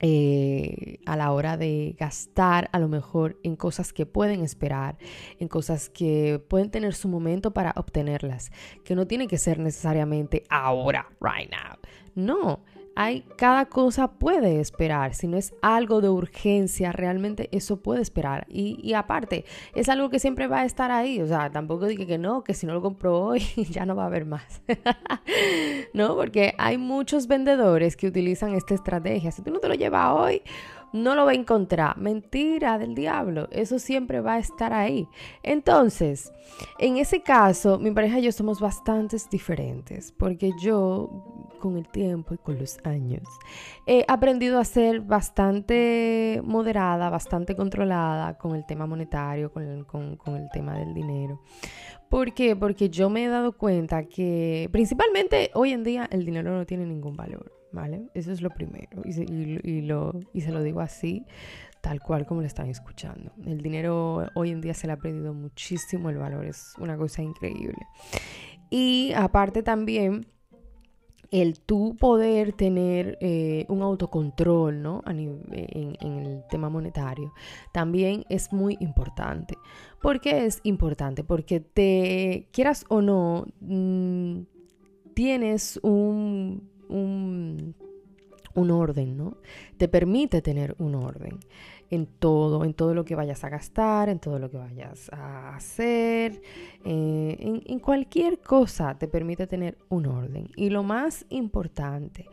eh, 0.00 0.98
a 1.06 1.16
la 1.16 1.30
hora 1.30 1.56
de 1.56 1.94
gastar 1.96 2.68
a 2.72 2.80
lo 2.80 2.88
mejor 2.88 3.38
en 3.44 3.54
cosas 3.54 3.92
que 3.92 4.04
pueden 4.04 4.40
esperar, 4.40 4.98
en 5.38 5.46
cosas 5.46 5.88
que 5.88 6.42
pueden 6.48 6.72
tener 6.72 6.92
su 6.92 7.06
momento 7.08 7.52
para 7.52 7.72
obtenerlas, 7.76 8.50
que 8.84 8.96
no 8.96 9.06
tiene 9.06 9.28
que 9.28 9.38
ser 9.38 9.60
necesariamente 9.60 10.42
ahora, 10.50 11.06
right 11.20 11.52
now. 11.52 11.78
No, 12.16 12.64
hay, 12.96 13.24
cada 13.36 13.66
cosa 13.66 14.12
puede 14.12 14.60
esperar. 14.60 15.14
Si 15.14 15.26
no 15.26 15.36
es 15.36 15.54
algo 15.62 16.00
de 16.00 16.08
urgencia, 16.08 16.92
realmente 16.92 17.48
eso 17.52 17.82
puede 17.82 18.02
esperar. 18.02 18.46
Y, 18.48 18.92
aparte, 18.94 19.44
es 19.74 19.88
algo 19.88 20.10
que 20.10 20.18
siempre 20.18 20.46
va 20.46 20.60
a 20.60 20.64
estar 20.64 20.90
ahí. 20.90 21.20
O 21.20 21.26
sea, 21.26 21.50
tampoco 21.50 21.86
dije 21.86 22.06
que 22.06 22.18
no, 22.18 22.44
que 22.44 22.54
si 22.54 22.66
no 22.66 22.74
lo 22.74 22.82
compro 22.82 23.20
hoy 23.20 23.40
ya 23.70 23.84
no 23.86 23.96
va 23.96 24.04
a 24.04 24.06
haber 24.06 24.26
más. 24.26 24.62
no, 25.94 26.14
porque 26.14 26.54
hay 26.58 26.78
muchos 26.78 27.26
vendedores 27.26 27.96
que 27.96 28.06
utilizan 28.06 28.54
esta 28.54 28.74
estrategia. 28.74 29.32
Si 29.32 29.42
tú 29.42 29.50
no 29.50 29.58
te 29.58 29.68
lo 29.68 29.74
llevas 29.74 30.12
hoy, 30.14 30.42
no 30.94 31.16
lo 31.16 31.24
va 31.24 31.32
a 31.32 31.34
encontrar. 31.34 31.98
Mentira 31.98 32.78
del 32.78 32.94
diablo, 32.94 33.48
eso 33.50 33.80
siempre 33.80 34.20
va 34.20 34.34
a 34.34 34.38
estar 34.38 34.72
ahí. 34.72 35.08
Entonces, 35.42 36.32
en 36.78 36.98
ese 36.98 37.20
caso, 37.20 37.80
mi 37.80 37.90
pareja 37.90 38.20
y 38.20 38.22
yo 38.22 38.32
somos 38.32 38.60
bastante 38.60 39.16
diferentes, 39.28 40.12
porque 40.12 40.52
yo, 40.62 41.10
con 41.58 41.76
el 41.76 41.88
tiempo 41.88 42.34
y 42.34 42.38
con 42.38 42.58
los 42.60 42.78
años, 42.84 43.22
he 43.86 44.04
aprendido 44.06 44.60
a 44.60 44.64
ser 44.64 45.00
bastante 45.00 46.40
moderada, 46.44 47.10
bastante 47.10 47.56
controlada 47.56 48.38
con 48.38 48.54
el 48.54 48.64
tema 48.64 48.86
monetario, 48.86 49.52
con 49.52 49.64
el, 49.64 50.48
tema 50.52 50.78
del 50.78 50.94
dinero. 50.94 51.40
¿Por 52.08 52.34
qué? 52.34 52.54
Porque 52.54 52.88
yo 52.88 53.10
me 53.10 53.24
he 53.24 53.28
dado 53.28 53.50
cuenta 53.58 54.04
que 54.04 54.68
principalmente 54.70 55.50
hoy 55.54 55.72
en 55.72 55.82
día 55.82 56.08
el 56.12 56.24
dinero 56.24 56.56
no 56.56 56.64
tiene 56.64 56.86
ningún 56.86 57.16
valor. 57.16 57.63
¿Vale? 57.74 58.08
Eso 58.14 58.32
es 58.32 58.40
lo 58.40 58.50
primero. 58.50 59.02
Y 59.04 59.12
se, 59.12 59.26
lo, 59.26 60.12
y 60.32 60.40
se 60.40 60.52
lo 60.52 60.62
digo 60.62 60.80
así, 60.80 61.26
tal 61.80 62.00
cual 62.00 62.24
como 62.24 62.40
lo 62.40 62.46
están 62.46 62.68
escuchando. 62.68 63.32
El 63.44 63.60
dinero 63.60 64.28
hoy 64.34 64.50
en 64.50 64.60
día 64.60 64.74
se 64.74 64.86
le 64.86 64.94
ha 64.94 64.96
perdido 64.96 65.34
muchísimo 65.34 66.08
el 66.08 66.16
valor, 66.16 66.46
es 66.46 66.74
una 66.78 66.96
cosa 66.96 67.22
increíble. 67.22 67.86
Y 68.70 69.12
aparte 69.14 69.62
también 69.62 70.26
el 71.30 71.58
tú 71.58 71.96
poder 71.98 72.52
tener 72.52 73.18
eh, 73.20 73.66
un 73.68 73.82
autocontrol 73.82 74.80
¿no? 74.80 75.02
en, 75.06 75.96
el 76.00 76.44
tema 76.48 76.68
monetario 76.68 77.32
también 77.72 78.24
es 78.28 78.52
muy 78.52 78.76
importante. 78.78 79.56
¿Por 80.00 80.20
qué 80.20 80.46
es 80.46 80.60
importante? 80.62 81.24
Porque 81.24 81.58
te 81.58 82.48
quieras 82.52 82.84
o 82.88 83.02
no, 83.02 83.46
mm, 83.60 84.42
tienes 85.14 85.80
un 85.82 86.73
un, 86.88 87.74
orden, 88.54 89.16
¿no? 89.16 89.36
Te 89.76 89.88
permite 89.88 90.40
tener 90.40 90.74
un 90.78 90.94
orden 90.94 91.40
en 91.90 92.06
todo, 92.06 92.64
en 92.64 92.72
todo 92.72 92.94
lo 92.94 93.04
que 93.04 93.14
vayas 93.14 93.44
a 93.44 93.48
gastar, 93.48 94.08
en 94.08 94.18
todo 94.18 94.38
lo 94.38 94.50
que 94.50 94.56
vayas 94.56 95.10
a 95.12 95.54
hacer, 95.54 96.40
eh, 96.84 97.36
en, 97.38 97.62
en, 97.66 97.78
cualquier 97.78 98.38
cosa 98.38 98.96
te 98.96 99.08
permite 99.08 99.46
tener 99.46 99.76
un 99.88 100.06
orden. 100.06 100.48
Y 100.56 100.70
lo 100.70 100.82
más 100.82 101.26
importante 101.30 102.26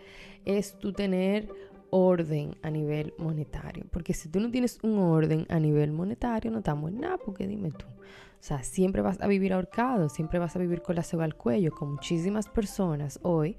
es 0.46 0.77
tú 0.79 0.93
tener 0.93 1.50
orden 1.91 2.55
a 2.63 2.70
nivel 2.72 3.13
monetario, 3.17 3.86
porque 3.91 4.13
si 4.13 4.29
tú 4.29 4.39
no 4.39 4.50
tienes 4.50 4.79
un 4.81 4.98
orden 4.98 5.46
a 5.50 5.60
nivel 5.60 5.91
monetario, 5.91 6.50
no 6.50 6.60
estamos 6.60 6.91
en 6.91 7.01
nada, 7.01 7.17
porque 7.17 7.48
dime 7.48 7.72
tú. 7.72 7.86
O 7.86 8.43
sea, 8.43 8.63
siempre 8.63 9.03
vas 9.03 9.22
a 9.22 9.27
vivir 9.27 9.53
ahorcado, 9.53 10.10
siempre 10.10 10.39
vas 10.39 10.55
a 10.55 10.60
vivir 10.60 10.81
con 10.81 10.96
la 10.96 11.03
soga 11.03 11.25
al 11.25 11.36
cuello, 11.36 11.72
con 11.72 11.91
muchísimas 11.91 12.48
personas 12.48 13.20
hoy 13.22 13.55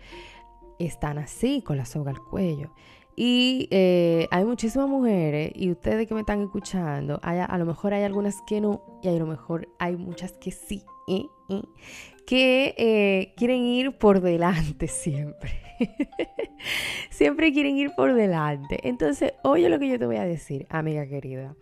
están 0.86 1.18
así, 1.18 1.62
con 1.62 1.76
la 1.76 1.84
soga 1.84 2.10
al 2.10 2.20
cuello. 2.20 2.72
Y 3.14 3.68
eh, 3.70 4.26
hay 4.30 4.44
muchísimas 4.44 4.88
mujeres, 4.88 5.52
y 5.54 5.70
ustedes 5.70 6.06
que 6.06 6.14
me 6.14 6.20
están 6.20 6.40
escuchando, 6.40 7.20
a 7.22 7.58
lo 7.58 7.66
mejor 7.66 7.92
hay 7.92 8.04
algunas 8.04 8.40
que 8.42 8.60
no, 8.60 8.82
y 9.02 9.08
a 9.08 9.12
lo 9.12 9.26
mejor 9.26 9.68
hay 9.78 9.96
muchas 9.96 10.32
que 10.32 10.50
sí, 10.50 10.82
¿eh? 11.08 11.26
¿Eh? 11.50 11.62
que 12.26 13.34
quieren 13.36 13.64
ir 13.64 13.98
por 13.98 14.20
delante 14.20 14.88
siempre. 14.88 15.50
siempre 17.10 17.52
quieren 17.52 17.76
ir 17.76 17.90
por 17.96 18.14
delante. 18.14 18.78
Entonces, 18.88 19.34
oye 19.42 19.68
lo 19.68 19.78
que 19.78 19.88
yo 19.88 19.98
te 19.98 20.06
voy 20.06 20.16
a 20.16 20.24
decir, 20.24 20.66
amiga 20.70 21.06
querida. 21.06 21.54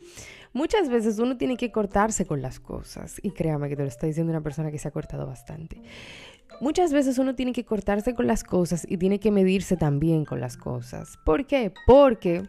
Muchas 0.52 0.88
veces 0.88 1.18
uno 1.20 1.36
tiene 1.36 1.56
que 1.56 1.70
cortarse 1.70 2.26
con 2.26 2.42
las 2.42 2.58
cosas, 2.58 3.20
y 3.22 3.30
créame 3.30 3.68
que 3.68 3.76
te 3.76 3.82
lo 3.82 3.88
está 3.88 4.06
diciendo 4.06 4.30
una 4.30 4.42
persona 4.42 4.70
que 4.70 4.78
se 4.78 4.88
ha 4.88 4.90
cortado 4.90 5.26
bastante. 5.26 5.80
Muchas 6.60 6.92
veces 6.92 7.18
uno 7.18 7.34
tiene 7.34 7.52
que 7.52 7.64
cortarse 7.64 8.14
con 8.14 8.26
las 8.26 8.44
cosas 8.44 8.86
y 8.88 8.98
tiene 8.98 9.18
que 9.18 9.30
medirse 9.30 9.76
también 9.76 10.26
con 10.26 10.40
las 10.40 10.58
cosas. 10.58 11.18
¿Por 11.24 11.46
qué? 11.46 11.72
Porque 11.86 12.42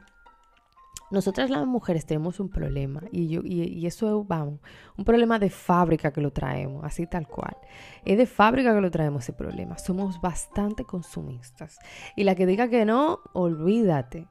nosotras 1.12 1.50
las 1.50 1.66
mujeres 1.66 2.06
tenemos 2.06 2.40
un 2.40 2.50
problema 2.50 3.04
y, 3.12 3.30
yo, 3.30 3.42
y, 3.44 3.86
eso 3.86 4.22
es, 4.22 4.28
vamos, 4.28 4.60
un 4.98 5.06
problema 5.06 5.40
de 5.40 5.50
fábrica 5.50 6.12
que 6.12 6.22
lo 6.22 6.32
traemos, 6.32 6.84
así 6.84 7.08
tal 7.08 7.28
cual. 7.28 7.56
Es 8.04 8.18
de 8.18 8.26
fábrica 8.26 8.74
que 8.74 8.82
lo 8.82 8.92
traemos 8.92 9.24
ese 9.24 9.34
problema. 9.34 9.78
Somos 9.78 10.20
bastante 10.20 10.84
consumistas. 10.84 11.80
Y 12.16 12.26
la 12.26 12.36
que 12.36 12.46
diga 12.46 12.70
que 12.70 12.86
no, 12.86 13.20
olvídate 13.34 14.28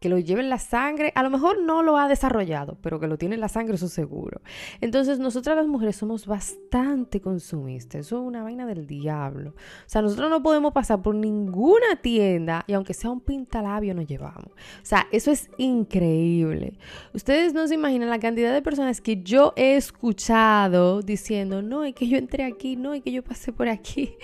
que 0.00 0.08
lo 0.08 0.18
lleve 0.18 0.42
en 0.42 0.48
la 0.48 0.58
sangre, 0.58 1.12
a 1.16 1.24
lo 1.24 1.30
mejor 1.30 1.60
no 1.60 1.82
lo 1.82 1.98
ha 1.98 2.06
desarrollado, 2.06 2.78
pero 2.82 3.00
que 3.00 3.08
lo 3.08 3.18
tiene 3.18 3.34
en 3.34 3.40
la 3.40 3.48
sangre, 3.48 3.74
eso 3.74 3.88
seguro. 3.88 4.40
Entonces, 4.80 5.18
nosotras 5.18 5.56
las 5.56 5.66
mujeres 5.66 5.96
somos 5.96 6.26
bastante 6.26 7.20
consumistas, 7.20 8.06
eso 8.06 8.20
es 8.20 8.22
una 8.22 8.44
vaina 8.44 8.64
del 8.64 8.86
diablo. 8.86 9.50
O 9.50 9.88
sea, 9.88 10.02
nosotros 10.02 10.30
no 10.30 10.40
podemos 10.40 10.72
pasar 10.72 11.02
por 11.02 11.16
ninguna 11.16 11.96
tienda 12.00 12.64
y 12.68 12.74
aunque 12.74 12.94
sea 12.94 13.10
un 13.10 13.20
pintalabio 13.20 13.92
nos 13.92 14.06
llevamos. 14.06 14.46
O 14.46 14.84
sea, 14.84 15.08
eso 15.10 15.32
es 15.32 15.50
increíble. 15.58 16.78
Ustedes 17.12 17.52
no 17.52 17.66
se 17.66 17.74
imaginan 17.74 18.08
la 18.08 18.20
cantidad 18.20 18.52
de 18.52 18.62
personas 18.62 19.00
que 19.00 19.22
yo 19.22 19.52
he 19.56 19.74
escuchado 19.74 21.02
diciendo, 21.02 21.60
no, 21.60 21.82
es 21.82 21.94
que 21.94 22.06
yo 22.06 22.18
entré 22.18 22.44
aquí, 22.44 22.76
no, 22.76 22.94
es 22.94 23.02
que 23.02 23.10
yo 23.10 23.24
pasé 23.24 23.52
por 23.52 23.68
aquí. 23.68 24.14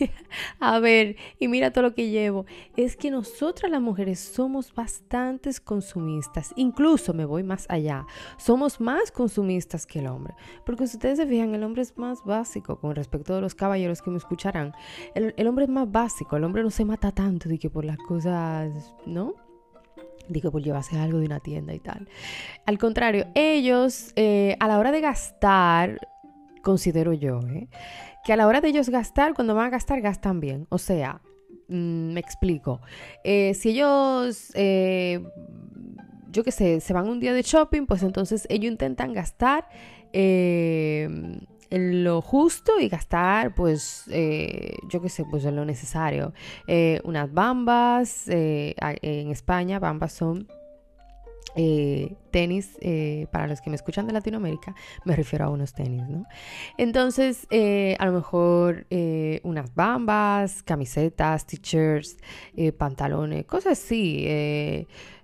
a 0.60 0.78
ver, 0.80 1.16
y 1.38 1.48
mira 1.48 1.72
todo 1.72 1.84
lo 1.84 1.94
que 1.94 2.10
llevo. 2.10 2.44
Es 2.76 2.94
que 2.94 3.10
nosotras 3.10 3.70
las 3.70 3.80
mujeres 3.80 4.20
somos 4.20 4.74
bastante 4.74 5.13
consumistas. 5.64 6.52
Incluso 6.56 7.14
me 7.14 7.24
voy 7.24 7.42
más 7.42 7.66
allá. 7.68 8.06
Somos 8.36 8.80
más 8.80 9.10
consumistas 9.10 9.86
que 9.86 10.00
el 10.00 10.06
hombre. 10.06 10.34
Porque 10.66 10.86
si 10.86 10.96
ustedes 10.96 11.18
se 11.18 11.26
fijan, 11.26 11.54
el 11.54 11.62
hombre 11.62 11.82
es 11.82 11.96
más 11.96 12.24
básico 12.24 12.78
con 12.80 12.94
respecto 12.94 13.34
a 13.34 13.40
los 13.40 13.54
caballeros 13.54 14.02
que 14.02 14.10
me 14.10 14.18
escucharán. 14.18 14.72
El, 15.14 15.46
hombre 15.46 15.64
es 15.64 15.70
más 15.70 15.90
básico. 15.90 16.36
El 16.36 16.44
hombre 16.44 16.62
no 16.62 16.70
se 16.70 16.84
mata 16.84 17.12
tanto 17.12 17.48
de 17.48 17.58
que 17.58 17.70
por 17.70 17.84
las 17.84 17.98
cosas, 17.98 18.94
¿no? 19.06 19.34
Digo, 20.28 20.50
por 20.50 20.62
llevarse 20.62 20.98
algo 20.98 21.18
de 21.18 21.26
una 21.26 21.40
tienda 21.40 21.74
y 21.74 21.80
tal. 21.80 22.08
Al 22.66 22.78
contrario, 22.78 23.26
ellos 23.34 24.12
eh, 24.16 24.56
a 24.58 24.68
la 24.68 24.78
hora 24.78 24.90
de 24.90 25.00
gastar, 25.00 26.08
considero 26.62 27.12
yo, 27.12 27.40
¿eh? 27.40 27.68
que 28.24 28.32
a 28.32 28.36
la 28.36 28.46
hora 28.46 28.62
de 28.62 28.68
ellos 28.68 28.88
gastar, 28.88 29.34
cuando 29.34 29.54
van 29.54 29.66
a 29.66 29.70
gastar, 29.70 30.00
gastan 30.00 30.40
bien. 30.40 30.66
O 30.70 30.78
sea, 30.78 31.20
Mm, 31.68 32.12
me 32.12 32.20
explico. 32.20 32.80
Eh, 33.22 33.54
si 33.54 33.70
ellos, 33.70 34.52
eh, 34.54 35.20
yo 36.30 36.44
qué 36.44 36.52
sé, 36.52 36.80
se 36.80 36.92
van 36.92 37.08
un 37.08 37.20
día 37.20 37.32
de 37.32 37.42
shopping, 37.42 37.86
pues 37.86 38.02
entonces 38.02 38.46
ellos 38.50 38.70
intentan 38.70 39.12
gastar 39.12 39.68
eh, 40.12 41.08
en 41.70 42.04
lo 42.04 42.20
justo 42.20 42.78
y 42.78 42.88
gastar, 42.88 43.54
pues, 43.54 44.04
yo 44.06 45.00
qué 45.02 45.08
sé, 45.08 45.24
pues 45.30 45.44
en 45.44 45.56
lo 45.56 45.64
necesario. 45.64 46.32
Unas 47.04 47.32
bambas, 47.32 48.28
en 48.28 49.30
España, 49.30 49.78
bambas 49.78 50.12
son 50.12 50.46
eh, 51.56 52.16
tenis, 52.30 52.76
eh, 52.80 53.28
para 53.30 53.46
los 53.46 53.60
que 53.60 53.70
me 53.70 53.76
escuchan 53.76 54.06
de 54.08 54.12
Latinoamérica, 54.12 54.74
me 55.04 55.14
refiero 55.14 55.44
a 55.44 55.48
unos 55.50 55.72
tenis, 55.72 56.02
¿no? 56.08 56.24
Entonces, 56.78 57.46
eh, 57.50 57.96
a 58.00 58.06
lo 58.06 58.12
mejor 58.12 58.86
unas 59.44 59.74
bambas, 59.74 60.62
camisetas, 60.62 61.46
t-shirts, 61.46 62.16
pantalones, 62.76 63.44
cosas 63.46 63.72
así, 63.72 64.26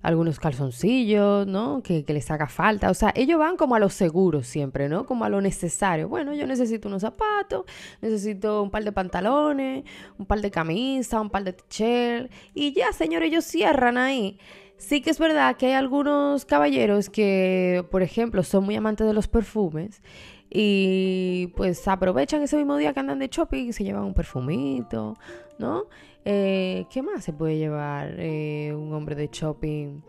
algunos 0.02 0.38
calzoncillos, 0.38 1.46
¿no? 1.46 1.82
Que, 1.82 2.04
que, 2.04 2.12
les 2.12 2.30
haga 2.30 2.46
falta. 2.46 2.90
O 2.90 2.94
sea, 2.94 3.12
ellos 3.14 3.38
van 3.38 3.56
como 3.56 3.74
a 3.74 3.78
lo 3.78 3.88
seguro 3.90 4.42
siempre, 4.42 4.88
¿no? 4.88 5.04
Como 5.06 5.24
a 5.24 5.28
lo 5.28 5.40
necesario. 5.40 6.08
Bueno, 6.08 6.32
yo 6.34 6.46
necesito 6.46 6.88
unos 6.88 7.02
zapatos, 7.02 7.64
necesito 8.00 8.62
un 8.62 8.70
par 8.70 8.84
de 8.84 8.92
pantalones, 8.92 9.84
un 10.18 10.26
par 10.26 10.40
de 10.40 10.50
camisas, 10.50 11.20
un 11.20 11.30
par 11.30 11.44
de 11.44 11.52
t-shirts. 11.52 12.30
Y 12.54 12.72
ya, 12.72 12.92
señores, 12.92 13.28
ellos 13.28 13.44
cierran 13.44 13.98
ahí. 13.98 14.38
Sí 14.80 15.02
que 15.02 15.10
es 15.10 15.18
verdad 15.18 15.56
que 15.58 15.66
hay 15.66 15.72
algunos 15.74 16.46
caballeros 16.46 17.10
que, 17.10 17.84
por 17.90 18.02
ejemplo, 18.02 18.42
son 18.42 18.64
muy 18.64 18.76
amantes 18.76 19.06
de 19.06 19.12
los 19.12 19.28
perfumes 19.28 20.00
y 20.48 21.52
pues 21.54 21.86
aprovechan 21.86 22.40
ese 22.40 22.56
mismo 22.56 22.78
día 22.78 22.94
que 22.94 23.00
andan 23.00 23.18
de 23.18 23.28
shopping 23.28 23.66
y 23.66 23.72
se 23.74 23.84
llevan 23.84 24.04
un 24.04 24.14
perfumito, 24.14 25.18
¿no? 25.58 25.84
Eh, 26.24 26.86
¿Qué 26.90 27.02
más 27.02 27.22
se 27.22 27.34
puede 27.34 27.58
llevar 27.58 28.14
eh, 28.16 28.72
un 28.74 28.90
hombre 28.94 29.14
de 29.16 29.28
shopping? 29.30 30.00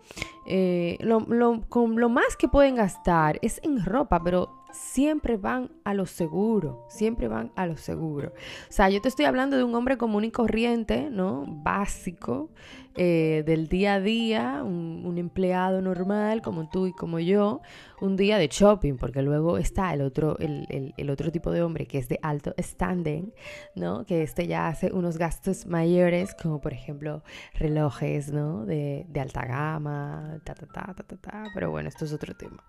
Eh, 0.47 0.97
lo, 1.01 1.61
con 1.67 1.99
lo 1.99 2.07
más 2.07 2.37
que 2.37 2.47
pueden 2.47 2.75
gastar 2.75 3.39
es 3.41 3.59
en 3.63 3.83
ropa, 3.83 4.23
pero 4.23 4.61
siempre 4.71 5.37
van 5.37 5.71
a 5.83 5.93
lo 5.93 6.05
seguro, 6.05 6.85
siempre 6.89 7.27
van 7.27 7.51
a 7.55 7.65
lo 7.65 7.77
seguro. 7.77 8.29
O 8.69 8.71
sea, 8.71 8.89
yo 8.89 9.01
te 9.01 9.09
estoy 9.09 9.25
hablando 9.25 9.57
de 9.57 9.63
un 9.63 9.75
hombre 9.75 9.97
común 9.97 10.23
y 10.23 10.31
corriente, 10.31 11.09
¿no? 11.09 11.43
Básico, 11.47 12.49
eh, 12.95 13.43
del 13.45 13.67
día 13.67 13.95
a 13.95 13.99
día, 14.01 14.61
un, 14.63 15.17
empleado 15.17 15.81
normal 15.81 16.41
como 16.41 16.69
tú 16.69 16.87
y 16.87 16.93
como 16.93 17.19
yo, 17.19 17.61
un 17.99 18.15
día 18.15 18.37
de 18.37 18.47
shopping, 18.47 18.95
porque 18.95 19.21
luego 19.21 19.57
está 19.57 19.93
el 19.93 20.01
otro, 20.01 20.37
el, 20.39 21.09
otro 21.09 21.31
tipo 21.31 21.51
de 21.51 21.61
hombre 21.61 21.85
que 21.85 21.97
es 21.97 22.07
de 22.07 22.19
alto 22.21 22.53
standing, 22.57 23.33
¿no? 23.75 24.05
Que 24.05 24.23
este 24.23 24.47
ya 24.47 24.67
hace 24.67 24.91
unos 24.91 25.17
gastos 25.17 25.65
mayores, 25.65 26.33
como 26.41 26.59
por 26.59 26.73
ejemplo 26.73 27.23
relojes, 27.53 28.31
¿no? 28.31 28.65
De, 28.65 29.05
alta 29.19 29.45
gama, 29.45 30.39
ta, 30.43 30.55
ta, 30.55 30.65
ta, 30.65 30.93
ta, 30.93 31.17
ta, 31.17 31.43
pero 31.53 31.69
bueno, 31.69 31.89
esto 31.89 32.05
es 32.05 32.13
otro 32.13 32.35
tema. 32.35 32.63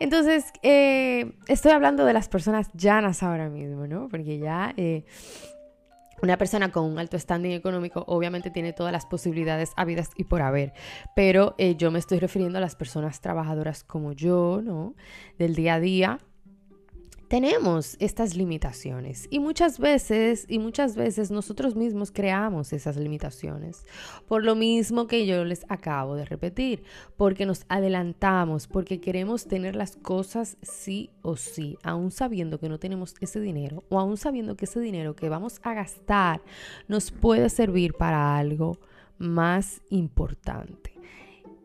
Entonces, 0.00 0.52
eh, 0.62 1.34
estoy 1.48 1.72
hablando 1.72 2.04
de 2.04 2.12
las 2.12 2.28
personas 2.28 2.70
llanas 2.72 3.22
ahora 3.22 3.48
mismo, 3.48 3.86
¿no? 3.86 4.08
Porque 4.08 4.38
ya... 4.38 4.72
Eh, 4.76 5.04
una 6.22 6.38
persona 6.38 6.70
con 6.70 6.84
un 6.84 6.98
alto 6.98 7.18
standing 7.18 7.52
económico 7.52 8.04
obviamente 8.06 8.50
tiene 8.50 8.72
todas 8.72 8.92
las 8.92 9.06
posibilidades 9.06 9.72
habidas 9.76 10.10
y 10.16 10.24
por 10.24 10.42
haber, 10.42 10.72
pero 11.14 11.54
eh, 11.58 11.74
yo 11.76 11.90
me 11.90 11.98
estoy 11.98 12.18
refiriendo 12.20 12.58
a 12.58 12.60
las 12.60 12.76
personas 12.76 13.20
trabajadoras 13.20 13.84
como 13.84 14.12
yo, 14.12 14.60
¿no? 14.62 14.94
Del 15.38 15.54
día 15.54 15.74
a 15.74 15.80
día, 15.80 16.18
tenemos 17.32 17.96
estas 17.98 18.36
limitaciones 18.36 19.26
y 19.30 19.38
muchas 19.38 19.78
veces 19.78 20.44
y 20.50 20.58
muchas 20.58 20.96
veces 20.96 21.30
nosotros 21.30 21.74
mismos 21.74 22.12
creamos 22.12 22.74
esas 22.74 22.98
limitaciones. 22.98 23.86
Por 24.28 24.44
lo 24.44 24.54
mismo 24.54 25.06
que 25.06 25.24
yo 25.24 25.42
les 25.42 25.64
acabo 25.70 26.14
de 26.14 26.26
repetir 26.26 26.82
porque 27.16 27.46
nos 27.46 27.64
adelantamos 27.70 28.66
porque 28.66 29.00
queremos 29.00 29.46
tener 29.46 29.76
las 29.76 29.96
cosas 29.96 30.58
sí 30.60 31.08
o 31.22 31.36
sí 31.36 31.78
aún 31.82 32.10
sabiendo 32.10 32.60
que 32.60 32.68
no 32.68 32.78
tenemos 32.78 33.14
ese 33.18 33.40
dinero 33.40 33.82
o 33.88 33.98
aún 33.98 34.18
sabiendo 34.18 34.54
que 34.54 34.66
ese 34.66 34.80
dinero 34.80 35.16
que 35.16 35.30
vamos 35.30 35.58
a 35.62 35.72
gastar 35.72 36.42
nos 36.86 37.10
puede 37.10 37.48
servir 37.48 37.94
para 37.94 38.36
algo 38.36 38.76
más 39.16 39.80
importante. 39.88 40.92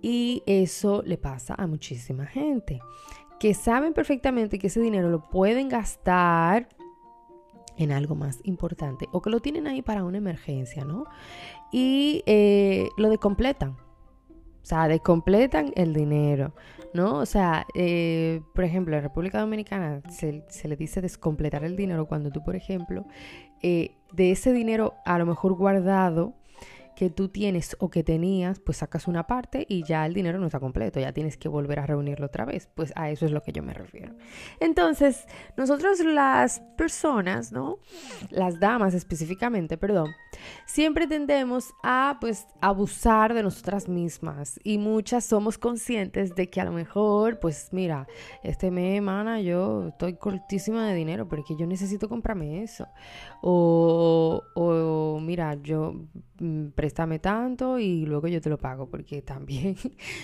Y 0.02 0.44
eso 0.46 1.04
le 1.06 1.18
pasa 1.18 1.56
a 1.58 1.68
muchísima 1.68 2.26
gente 2.26 2.80
que 3.40 3.54
saben 3.54 3.94
perfectamente 3.94 4.60
que 4.60 4.68
ese 4.68 4.82
dinero 4.82 5.10
lo 5.10 5.30
pueden 5.30 5.70
gastar 5.70 6.68
en 7.78 7.92
algo 7.92 8.16
más 8.16 8.40
importante 8.44 9.08
o 9.12 9.22
que 9.22 9.30
lo 9.30 9.40
tienen 9.40 9.68
ahí 9.68 9.82
para 9.82 10.04
una 10.04 10.18
emergencia, 10.18 10.84
¿no? 10.84 11.06
Y 11.72 12.24
eh, 12.26 12.90
lo 12.98 13.10
decompletan. 13.10 13.72
O 13.72 14.70
sea, 14.70 14.88
decompletan 14.90 15.72
el 15.76 15.94
dinero, 15.94 16.54
¿no? 16.94 17.20
O 17.20 17.26
sea, 17.26 17.66
eh, 17.74 18.42
por 18.54 18.66
ejemplo, 18.66 18.98
en 18.98 19.04
República 19.04 19.40
Dominicana 19.40 20.02
se, 20.10 20.44
le 20.68 20.76
dice 20.76 21.00
descompletar 21.00 21.64
el 21.64 21.78
dinero 21.78 22.06
cuando 22.06 22.32
tú, 22.32 22.44
por 22.44 22.56
ejemplo, 22.56 23.06
eh, 23.62 23.96
de 24.12 24.32
ese 24.32 24.52
dinero 24.52 24.96
a 25.06 25.18
lo 25.20 25.26
mejor 25.26 25.54
guardado, 25.54 26.34
que 26.98 27.12
tú 27.12 27.30
tienes 27.30 27.78
o 27.80 27.92
que 27.92 28.04
tenías, 28.04 28.60
pues 28.60 28.78
sacas 28.80 29.08
una 29.08 29.28
parte 29.28 29.68
y 29.70 29.84
ya 29.84 30.04
el 30.08 30.16
dinero 30.16 30.40
no 30.40 30.48
está 30.48 30.60
completo, 30.60 31.00
ya 31.00 31.14
tienes 31.14 31.38
que 31.38 31.48
volver 31.48 31.80
a 31.80 31.86
reunirlo 31.86 32.26
otra 32.26 32.44
vez. 32.44 32.68
Pues 32.74 32.92
a 32.96 33.12
eso 33.12 33.28
es 33.28 33.32
lo 33.32 33.44
que 33.44 33.52
yo 33.52 33.62
me 33.62 33.76
refiero. 33.76 34.16
Entonces, 34.60 35.28
nosotros 35.58 36.00
las 36.00 36.60
personas, 36.76 37.52
¿no? 37.52 37.78
Las 38.32 38.60
damas 38.60 38.96
específicamente, 38.96 39.78
perdón, 39.78 40.10
siempre 40.66 41.06
tendemos 41.06 41.72
a 41.84 42.18
pues 42.20 42.48
abusar 42.62 43.36
de 43.36 43.44
nosotras 43.44 43.88
mismas 43.88 44.60
y 44.64 44.80
muchas 44.80 45.24
somos 45.24 45.60
conscientes 45.60 46.34
de 46.34 46.50
que 46.50 46.62
a 46.62 46.66
lo 46.66 46.72
mejor, 46.72 47.40
pues 47.40 47.70
mira, 47.74 48.08
este 48.42 48.72
mes, 48.72 49.04
mana, 49.04 49.40
yo 49.40 49.90
estoy 49.90 50.16
cortísima 50.16 50.88
de 50.88 50.96
dinero 50.96 51.28
porque 51.28 51.56
yo 51.56 51.68
necesito 51.68 52.10
comprarme 52.10 52.64
eso. 52.64 52.88
O, 53.44 54.42
o 54.56 55.20
mira, 55.20 55.54
yo 55.62 55.94
mm, 56.40 56.70
préstame 56.88 57.20
tanto 57.20 57.80
y 57.80 58.06
luego 58.06 58.30
yo 58.30 58.40
te 58.40 58.50
lo 58.50 58.58
pago, 58.58 58.88
porque 58.90 59.22
también 59.34 59.76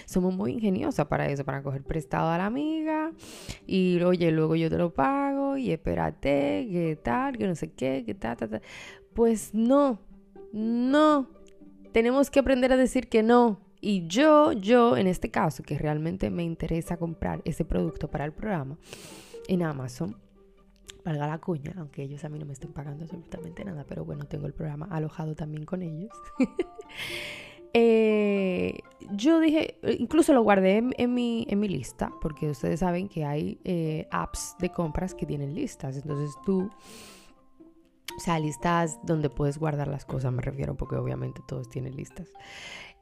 somos 0.06 0.34
muy 0.34 0.54
ingeniosas 0.54 1.08
para 1.08 1.28
eso, 1.28 1.44
para 1.44 1.62
coger 1.62 1.84
prestado 1.84 2.30
a 2.30 2.38
la 2.38 2.46
amiga 2.46 3.12
y 3.68 4.02
oye, 4.02 4.32
luego 4.32 4.56
yo 4.56 4.70
te 4.70 4.78
lo 4.78 4.94
pago 4.94 5.58
y 5.58 5.72
espérate, 5.72 6.66
que 6.72 6.98
tal, 7.04 7.38
que 7.38 7.48
no 7.48 7.56
sé 7.56 7.74
qué, 7.74 8.04
que 8.06 8.14
tal, 8.16 8.38
tal, 8.38 8.50
tal. 8.50 8.62
Pues 9.14 9.54
no, 9.54 10.00
no, 10.54 11.28
tenemos 11.92 12.30
que 12.30 12.40
aprender 12.40 12.72
a 12.72 12.78
decir 12.78 13.10
que 13.10 13.24
no. 13.24 13.60
Y 13.82 14.08
yo, 14.08 14.54
yo, 14.54 14.96
en 14.96 15.08
este 15.08 15.30
caso, 15.30 15.64
que 15.64 15.78
realmente 15.78 16.30
me 16.30 16.44
interesa 16.44 16.96
comprar 16.96 17.42
ese 17.44 17.66
producto 17.66 18.08
para 18.08 18.24
el 18.24 18.32
programa 18.32 18.78
en 19.50 19.64
Amazon, 19.64 20.16
valga 21.04 21.28
la 21.28 21.40
cuña, 21.40 21.74
aunque 21.78 22.04
ellos 22.04 22.24
a 22.24 22.30
mí 22.30 22.40
no 22.40 22.46
me 22.46 22.54
estén 22.54 22.72
pagando 22.72 23.04
absolutamente 23.04 23.64
nada, 23.66 23.86
pero 23.88 24.06
bueno, 24.06 24.26
tengo 24.26 24.48
el 24.48 24.54
programa 24.54 24.88
alojado 24.90 25.36
también 25.36 25.66
con 25.66 25.82
ellos. 25.82 26.12
Eh, 27.76 28.78
yo 29.14 29.40
dije, 29.40 29.80
incluso 29.98 30.32
lo 30.32 30.44
guardé 30.44 30.84
en, 30.96 31.14
mi, 31.16 31.48
en 31.50 31.60
mi 31.60 31.68
lista, 31.68 32.12
porque 32.22 32.52
ustedes 32.52 32.82
saben 32.82 33.10
que 33.10 33.26
hay 33.26 33.60
eh, 33.64 34.08
apps 34.12 34.56
de 34.60 34.70
compras 34.70 35.16
que 35.16 35.26
tienen 35.26 35.56
listas, 35.56 35.98
entonces 35.98 36.36
tú... 36.46 36.70
O 38.16 38.20
sea, 38.20 38.38
listas 38.38 39.00
donde 39.02 39.32
puedes 39.32 39.58
guardar 39.58 39.88
las 39.88 40.06
cosas, 40.06 40.32
me 40.32 40.44
refiero, 40.44 40.76
porque 40.76 40.98
obviamente 40.98 41.42
todos 41.48 41.68
tienen 41.68 41.96
listas. 41.96 42.30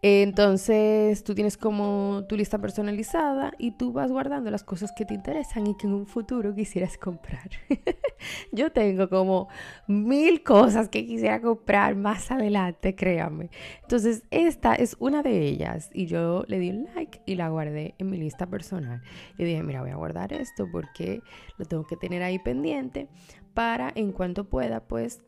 Entonces 0.04 1.24
tú 1.24 1.36
tienes 1.36 1.58
como 1.58 2.26
tu 2.28 2.36
lista 2.36 2.58
personalizada 2.58 3.54
y 3.60 3.72
tú 3.72 3.94
vas 3.94 4.12
guardando 4.12 4.50
las 4.50 4.64
cosas 4.64 4.92
que 4.98 5.06
te 5.06 5.14
interesan 5.14 5.68
y 5.68 5.78
que 5.78 5.86
en 5.86 5.94
un 5.94 6.08
futuro 6.08 6.56
quisieras 6.56 6.98
comprar. 6.98 7.52
Yo 8.52 8.72
tengo 8.72 9.10
como 9.10 9.48
mil 9.88 10.42
cosas 10.44 10.90
que 10.90 11.06
quisiera 11.06 11.40
comprar 11.40 11.96
más 11.96 12.32
adelante, 12.32 12.96
créanme. 12.96 13.52
Entonces 13.84 14.24
esta 14.32 14.74
es 14.74 14.96
una 15.00 15.22
de 15.22 15.48
ellas 15.48 15.92
y 15.94 16.08
yo 16.08 16.44
le 16.48 16.60
di 16.60 16.70
un 16.70 16.88
like 16.96 17.22
y 17.26 17.36
la 17.36 17.50
guardé 17.50 17.94
en 18.00 18.10
mi 18.10 18.18
lista 18.18 18.48
personal. 18.48 19.02
Y 19.38 19.44
dije, 19.44 19.62
mira, 19.62 19.82
voy 19.82 19.92
a 19.92 19.96
guardar 19.96 20.34
esto 20.34 20.68
porque 20.72 21.22
lo 21.58 21.66
tengo 21.66 21.86
que 21.86 21.98
tener 21.98 22.24
ahí 22.24 22.40
pendiente 22.40 23.08
para 23.54 23.92
en 23.94 24.12
cuanto 24.12 24.46
pueda 24.46 24.82
pues 24.88 25.22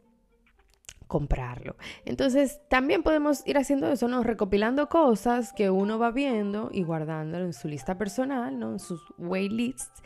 comprarlo. 1.14 1.76
Entonces, 2.06 2.60
también 2.70 3.04
podemos 3.04 3.46
ir 3.46 3.60
haciendo 3.60 3.88
eso, 3.92 4.08
¿no? 4.08 4.24
Recopilando 4.24 4.90
cosas 4.90 5.54
que 5.54 5.70
uno 5.70 6.00
va 6.00 6.10
viendo 6.10 6.72
y 6.74 6.82
guardándolo 6.82 7.46
en 7.46 7.54
su 7.54 7.68
lista 7.68 8.00
personal, 8.00 8.58
¿no? 8.58 8.72
En 8.72 8.80
sus 8.80 9.00
waylists, 9.20 10.02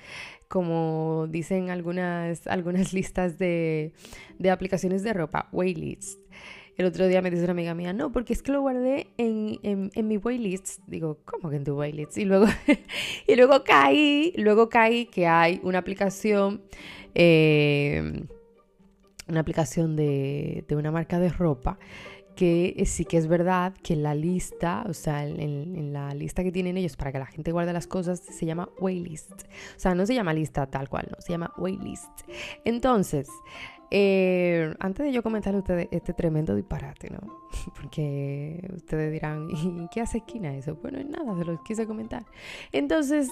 como 0.49 1.27
dicen 1.29 1.69
algunas, 1.69 2.45
algunas 2.47 2.91
listas 2.99 3.39
de, 3.39 3.93
de 4.37 4.51
aplicaciones 4.51 5.01
de 5.01 5.13
ropa, 5.13 5.47
waylists. 5.53 6.19
El 6.75 6.85
otro 6.85 7.07
día 7.07 7.21
me 7.21 7.31
dice 7.31 7.43
una 7.43 7.53
amiga 7.53 7.73
mía, 7.73 7.93
no, 7.93 8.11
porque 8.11 8.33
es 8.33 8.43
que 8.43 8.51
lo 8.51 8.59
guardé 8.59 9.07
en, 9.15 9.59
en, 9.63 9.91
en 9.95 10.07
mi 10.09 10.17
waylist. 10.17 10.81
Digo, 10.87 11.19
¿cómo 11.23 11.49
que 11.49 11.55
en 11.55 11.63
tu 11.63 11.79
waylist? 11.79 12.17
Y 12.17 12.25
luego, 12.25 12.47
y 13.27 13.35
luego 13.37 13.63
caí, 13.63 14.33
luego 14.35 14.67
caí 14.67 15.05
que 15.05 15.25
hay 15.25 15.61
una 15.63 15.79
aplicación 15.79 16.63
eh, 17.15 18.25
una 19.27 19.41
aplicación 19.41 19.95
de, 19.95 20.65
una 20.71 20.91
marca 20.91 21.19
de 21.19 21.29
ropa 21.29 21.77
porque 22.37 22.75
eh, 22.77 22.85
sí 22.85 23.03
que 23.03 23.17
es 23.17 23.25
verdad 23.25 23.73
que 23.81 23.95
la 23.95 24.13
lista, 24.13 24.85
o 24.87 24.93
sea, 24.93 25.25
en, 25.25 25.39
en, 25.39 25.91
la 25.91 26.13
lista 26.13 26.43
que 26.43 26.51
tienen 26.51 26.77
ellos 26.77 26.95
para 26.95 27.11
que 27.11 27.17
la 27.17 27.25
gente 27.25 27.51
guarde 27.51 27.73
las 27.73 27.87
cosas, 27.87 28.19
se 28.19 28.45
llama 28.45 28.69
waitlist. 28.79 29.31
O 29.31 29.79
sea, 29.79 29.95
no 29.95 30.05
se 30.05 30.13
llama 30.13 30.33
lista 30.33 30.67
tal 30.67 30.87
cual, 30.87 31.07
no, 31.09 31.19
se 31.19 31.31
llama 31.33 31.51
waitlist. 31.57 32.11
Entonces, 32.63 33.27
eh, 33.89 34.75
antes 34.79 35.05
de 35.05 35.13
yo 35.13 35.23
comentar 35.23 35.55
a 35.55 35.59
ustedes 35.59 35.87
este 35.91 36.13
tremendo 36.13 36.55
disparate, 36.55 37.09
¿no? 37.09 37.19
Porque 37.75 38.69
ustedes 38.75 39.11
dirán, 39.11 39.49
¿y 39.49 39.87
qué 39.91 40.01
hace 40.01 40.19
esquina 40.19 40.53
eso? 40.55 40.75
Bueno, 40.75 40.99
nada, 41.09 41.37
se 41.37 41.45
los 41.45 41.61
quise 41.61 41.87
comentar. 41.87 42.25
Entonces, 42.73 43.29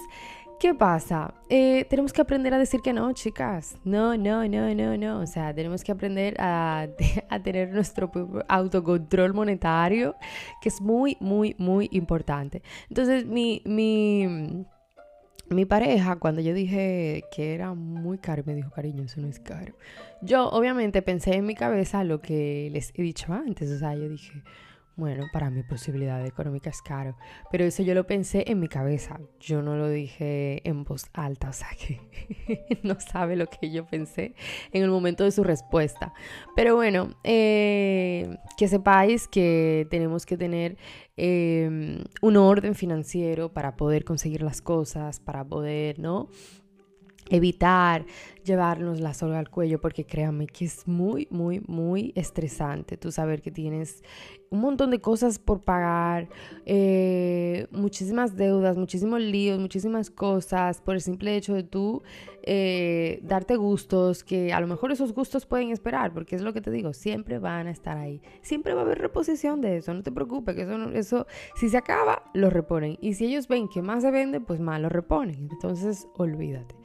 ¿qué 0.59 0.73
pasa? 0.73 1.33
Eh, 1.49 1.85
tenemos 1.89 2.13
que 2.13 2.21
aprender 2.21 2.53
a 2.53 2.59
decir 2.59 2.81
que 2.81 2.93
no, 2.93 3.11
chicas. 3.13 3.77
No, 3.83 4.17
no, 4.17 4.47
no, 4.47 4.73
no, 4.73 4.97
no. 4.97 5.19
O 5.19 5.27
sea, 5.27 5.53
tenemos 5.53 5.83
que 5.83 5.91
aprender 5.91 6.35
a, 6.39 6.87
a 7.29 7.39
tener 7.39 7.73
nuestro 7.73 8.11
autocontrol 8.47 9.33
monetario, 9.33 10.15
que 10.61 10.69
es 10.69 10.81
muy, 10.81 11.17
muy, 11.19 11.55
muy 11.57 11.89
importante. 11.91 12.61
Entonces, 12.89 13.25
mi, 13.25 13.61
mi 13.65 14.65
mi 15.49 15.65
pareja, 15.65 16.15
cuando 16.15 16.41
yo 16.41 16.53
dije 16.53 17.23
que 17.31 17.53
era 17.53 17.73
muy 17.73 18.17
caro, 18.17 18.43
me 18.45 18.55
dijo, 18.55 18.71
cariño, 18.71 19.03
eso 19.03 19.21
no 19.21 19.27
es 19.27 19.39
caro. 19.39 19.75
Yo 20.21 20.49
obviamente 20.49 21.01
pensé 21.01 21.35
en 21.35 21.45
mi 21.45 21.55
cabeza 21.55 22.03
lo 22.03 22.19
que 22.19 22.69
les 22.71 22.91
he 22.95 23.03
dicho 23.03 23.31
antes, 23.31 23.69
o 23.69 23.77
sea, 23.77 23.93
yo 23.95 24.09
dije, 24.09 24.43
bueno, 24.97 25.25
para 25.33 25.49
mi 25.49 25.63
posibilidad 25.63 26.25
económica 26.25 26.69
es 26.69 26.81
caro. 26.81 27.17
Pero 27.51 27.65
eso 27.65 27.83
yo 27.83 27.93
lo 27.93 28.07
pensé 28.07 28.45
en 28.47 28.59
mi 28.59 28.67
cabeza. 28.67 29.19
Yo 29.39 29.61
no 29.61 29.75
lo 29.75 29.89
dije 29.89 30.67
en 30.67 30.83
voz 30.83 31.07
alta. 31.13 31.49
O 31.49 31.53
sea 31.53 31.67
que 31.77 32.79
no 32.83 32.99
sabe 32.99 33.35
lo 33.35 33.47
que 33.47 33.71
yo 33.71 33.85
pensé 33.85 34.35
en 34.71 34.83
el 34.83 34.89
momento 34.89 35.23
de 35.23 35.31
su 35.31 35.43
respuesta. 35.43 36.13
Pero 36.55 36.75
bueno, 36.75 37.15
eh, 37.23 38.37
que 38.57 38.67
sepáis 38.67 39.27
que 39.27 39.87
tenemos 39.89 40.25
que 40.25 40.37
tener 40.37 40.77
eh, 41.17 42.03
un 42.21 42.37
orden 42.37 42.75
financiero 42.75 43.53
para 43.53 43.75
poder 43.75 44.05
conseguir 44.05 44.41
las 44.43 44.61
cosas, 44.61 45.19
para 45.19 45.43
poder, 45.43 45.99
¿no? 45.99 46.29
Evitar 47.29 48.05
llevarnos 48.43 48.99
la 48.99 49.13
soga 49.13 49.39
al 49.39 49.49
cuello 49.49 49.81
porque 49.81 50.05
créanme 50.05 50.47
que 50.47 50.65
es 50.65 50.87
muy, 50.87 51.27
muy, 51.31 51.61
muy 51.67 52.13
estresante 52.15 52.95
tú 52.95 53.11
saber 53.11 53.41
que 53.41 53.51
tienes 53.51 54.03
un 54.51 54.61
montón 54.61 54.91
de 54.91 54.99
cosas 54.99 55.39
por 55.39 55.61
pagar, 55.61 56.29
eh, 56.65 57.67
muchísimas 57.71 58.35
deudas, 58.35 58.77
muchísimos 58.77 59.19
líos, 59.19 59.59
muchísimas 59.59 60.11
cosas 60.11 60.81
por 60.81 60.93
el 60.93 61.01
simple 61.01 61.35
hecho 61.35 61.55
de 61.55 61.63
tú 61.63 62.03
eh, 62.43 63.19
darte 63.23 63.55
gustos 63.55 64.23
que 64.23 64.53
a 64.53 64.59
lo 64.59 64.67
mejor 64.67 64.91
esos 64.91 65.13
gustos 65.13 65.47
pueden 65.47 65.71
esperar 65.71 66.13
porque 66.13 66.35
es 66.35 66.43
lo 66.43 66.53
que 66.53 66.61
te 66.61 66.69
digo, 66.69 66.93
siempre 66.93 67.39
van 67.39 67.65
a 67.65 67.71
estar 67.71 67.97
ahí, 67.97 68.21
siempre 68.41 68.75
va 68.75 68.81
a 68.81 68.83
haber 68.83 68.99
reposición 68.99 69.61
de 69.61 69.77
eso, 69.77 69.93
no 69.93 70.03
te 70.03 70.11
preocupes, 70.11 70.55
que 70.55 70.61
eso, 70.61 70.91
eso 70.91 71.27
si 71.55 71.69
se 71.69 71.77
acaba, 71.77 72.23
lo 72.33 72.51
reponen. 72.51 72.97
Y 73.01 73.15
si 73.15 73.25
ellos 73.25 73.47
ven 73.47 73.67
que 73.67 73.81
más 73.81 74.03
se 74.03 74.11
vende, 74.11 74.39
pues 74.39 74.59
más 74.59 74.79
lo 74.79 74.89
reponen, 74.89 75.49
entonces 75.51 76.07
olvídate 76.15 76.75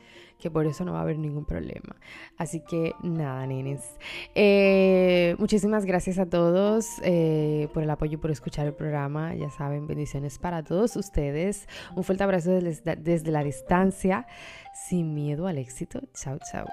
que 0.41 0.51
por 0.51 0.67
eso 0.67 0.85
no 0.85 0.93
va 0.93 0.99
a 0.99 1.03
haber 1.03 1.19
ningún 1.19 1.45
problema. 1.45 1.97
Así 2.37 2.61
que 2.61 2.93
nada, 3.03 3.47
nenes. 3.47 3.99
Eh, 4.35 5.37
muchísimas 5.39 5.85
gracias 5.85 6.19
a 6.19 6.27
todos 6.27 6.87
eh, 7.05 7.69
por 7.73 7.83
el 7.83 7.91
apoyo 7.91 8.15
y 8.15 8.17
por 8.17 8.31
escuchar 8.31 8.67
el 8.67 8.75
programa. 8.75 9.35
Ya 9.35 9.51
saben, 9.51 9.87
bendiciones 9.87 10.39
para 10.39 10.63
todos 10.63 10.97
ustedes. 10.97 11.69
Un 11.95 12.05
fuerte 12.05 12.25
abrazo 12.25 12.51
desde, 12.53 12.97
desde 12.97 13.31
la 13.31 13.45
distancia, 13.45 14.27
sin 14.75 15.15
miedo 15.15 15.47
al 15.47 15.59
éxito. 15.59 16.01
Chao, 16.15 16.39
chao. 16.51 16.67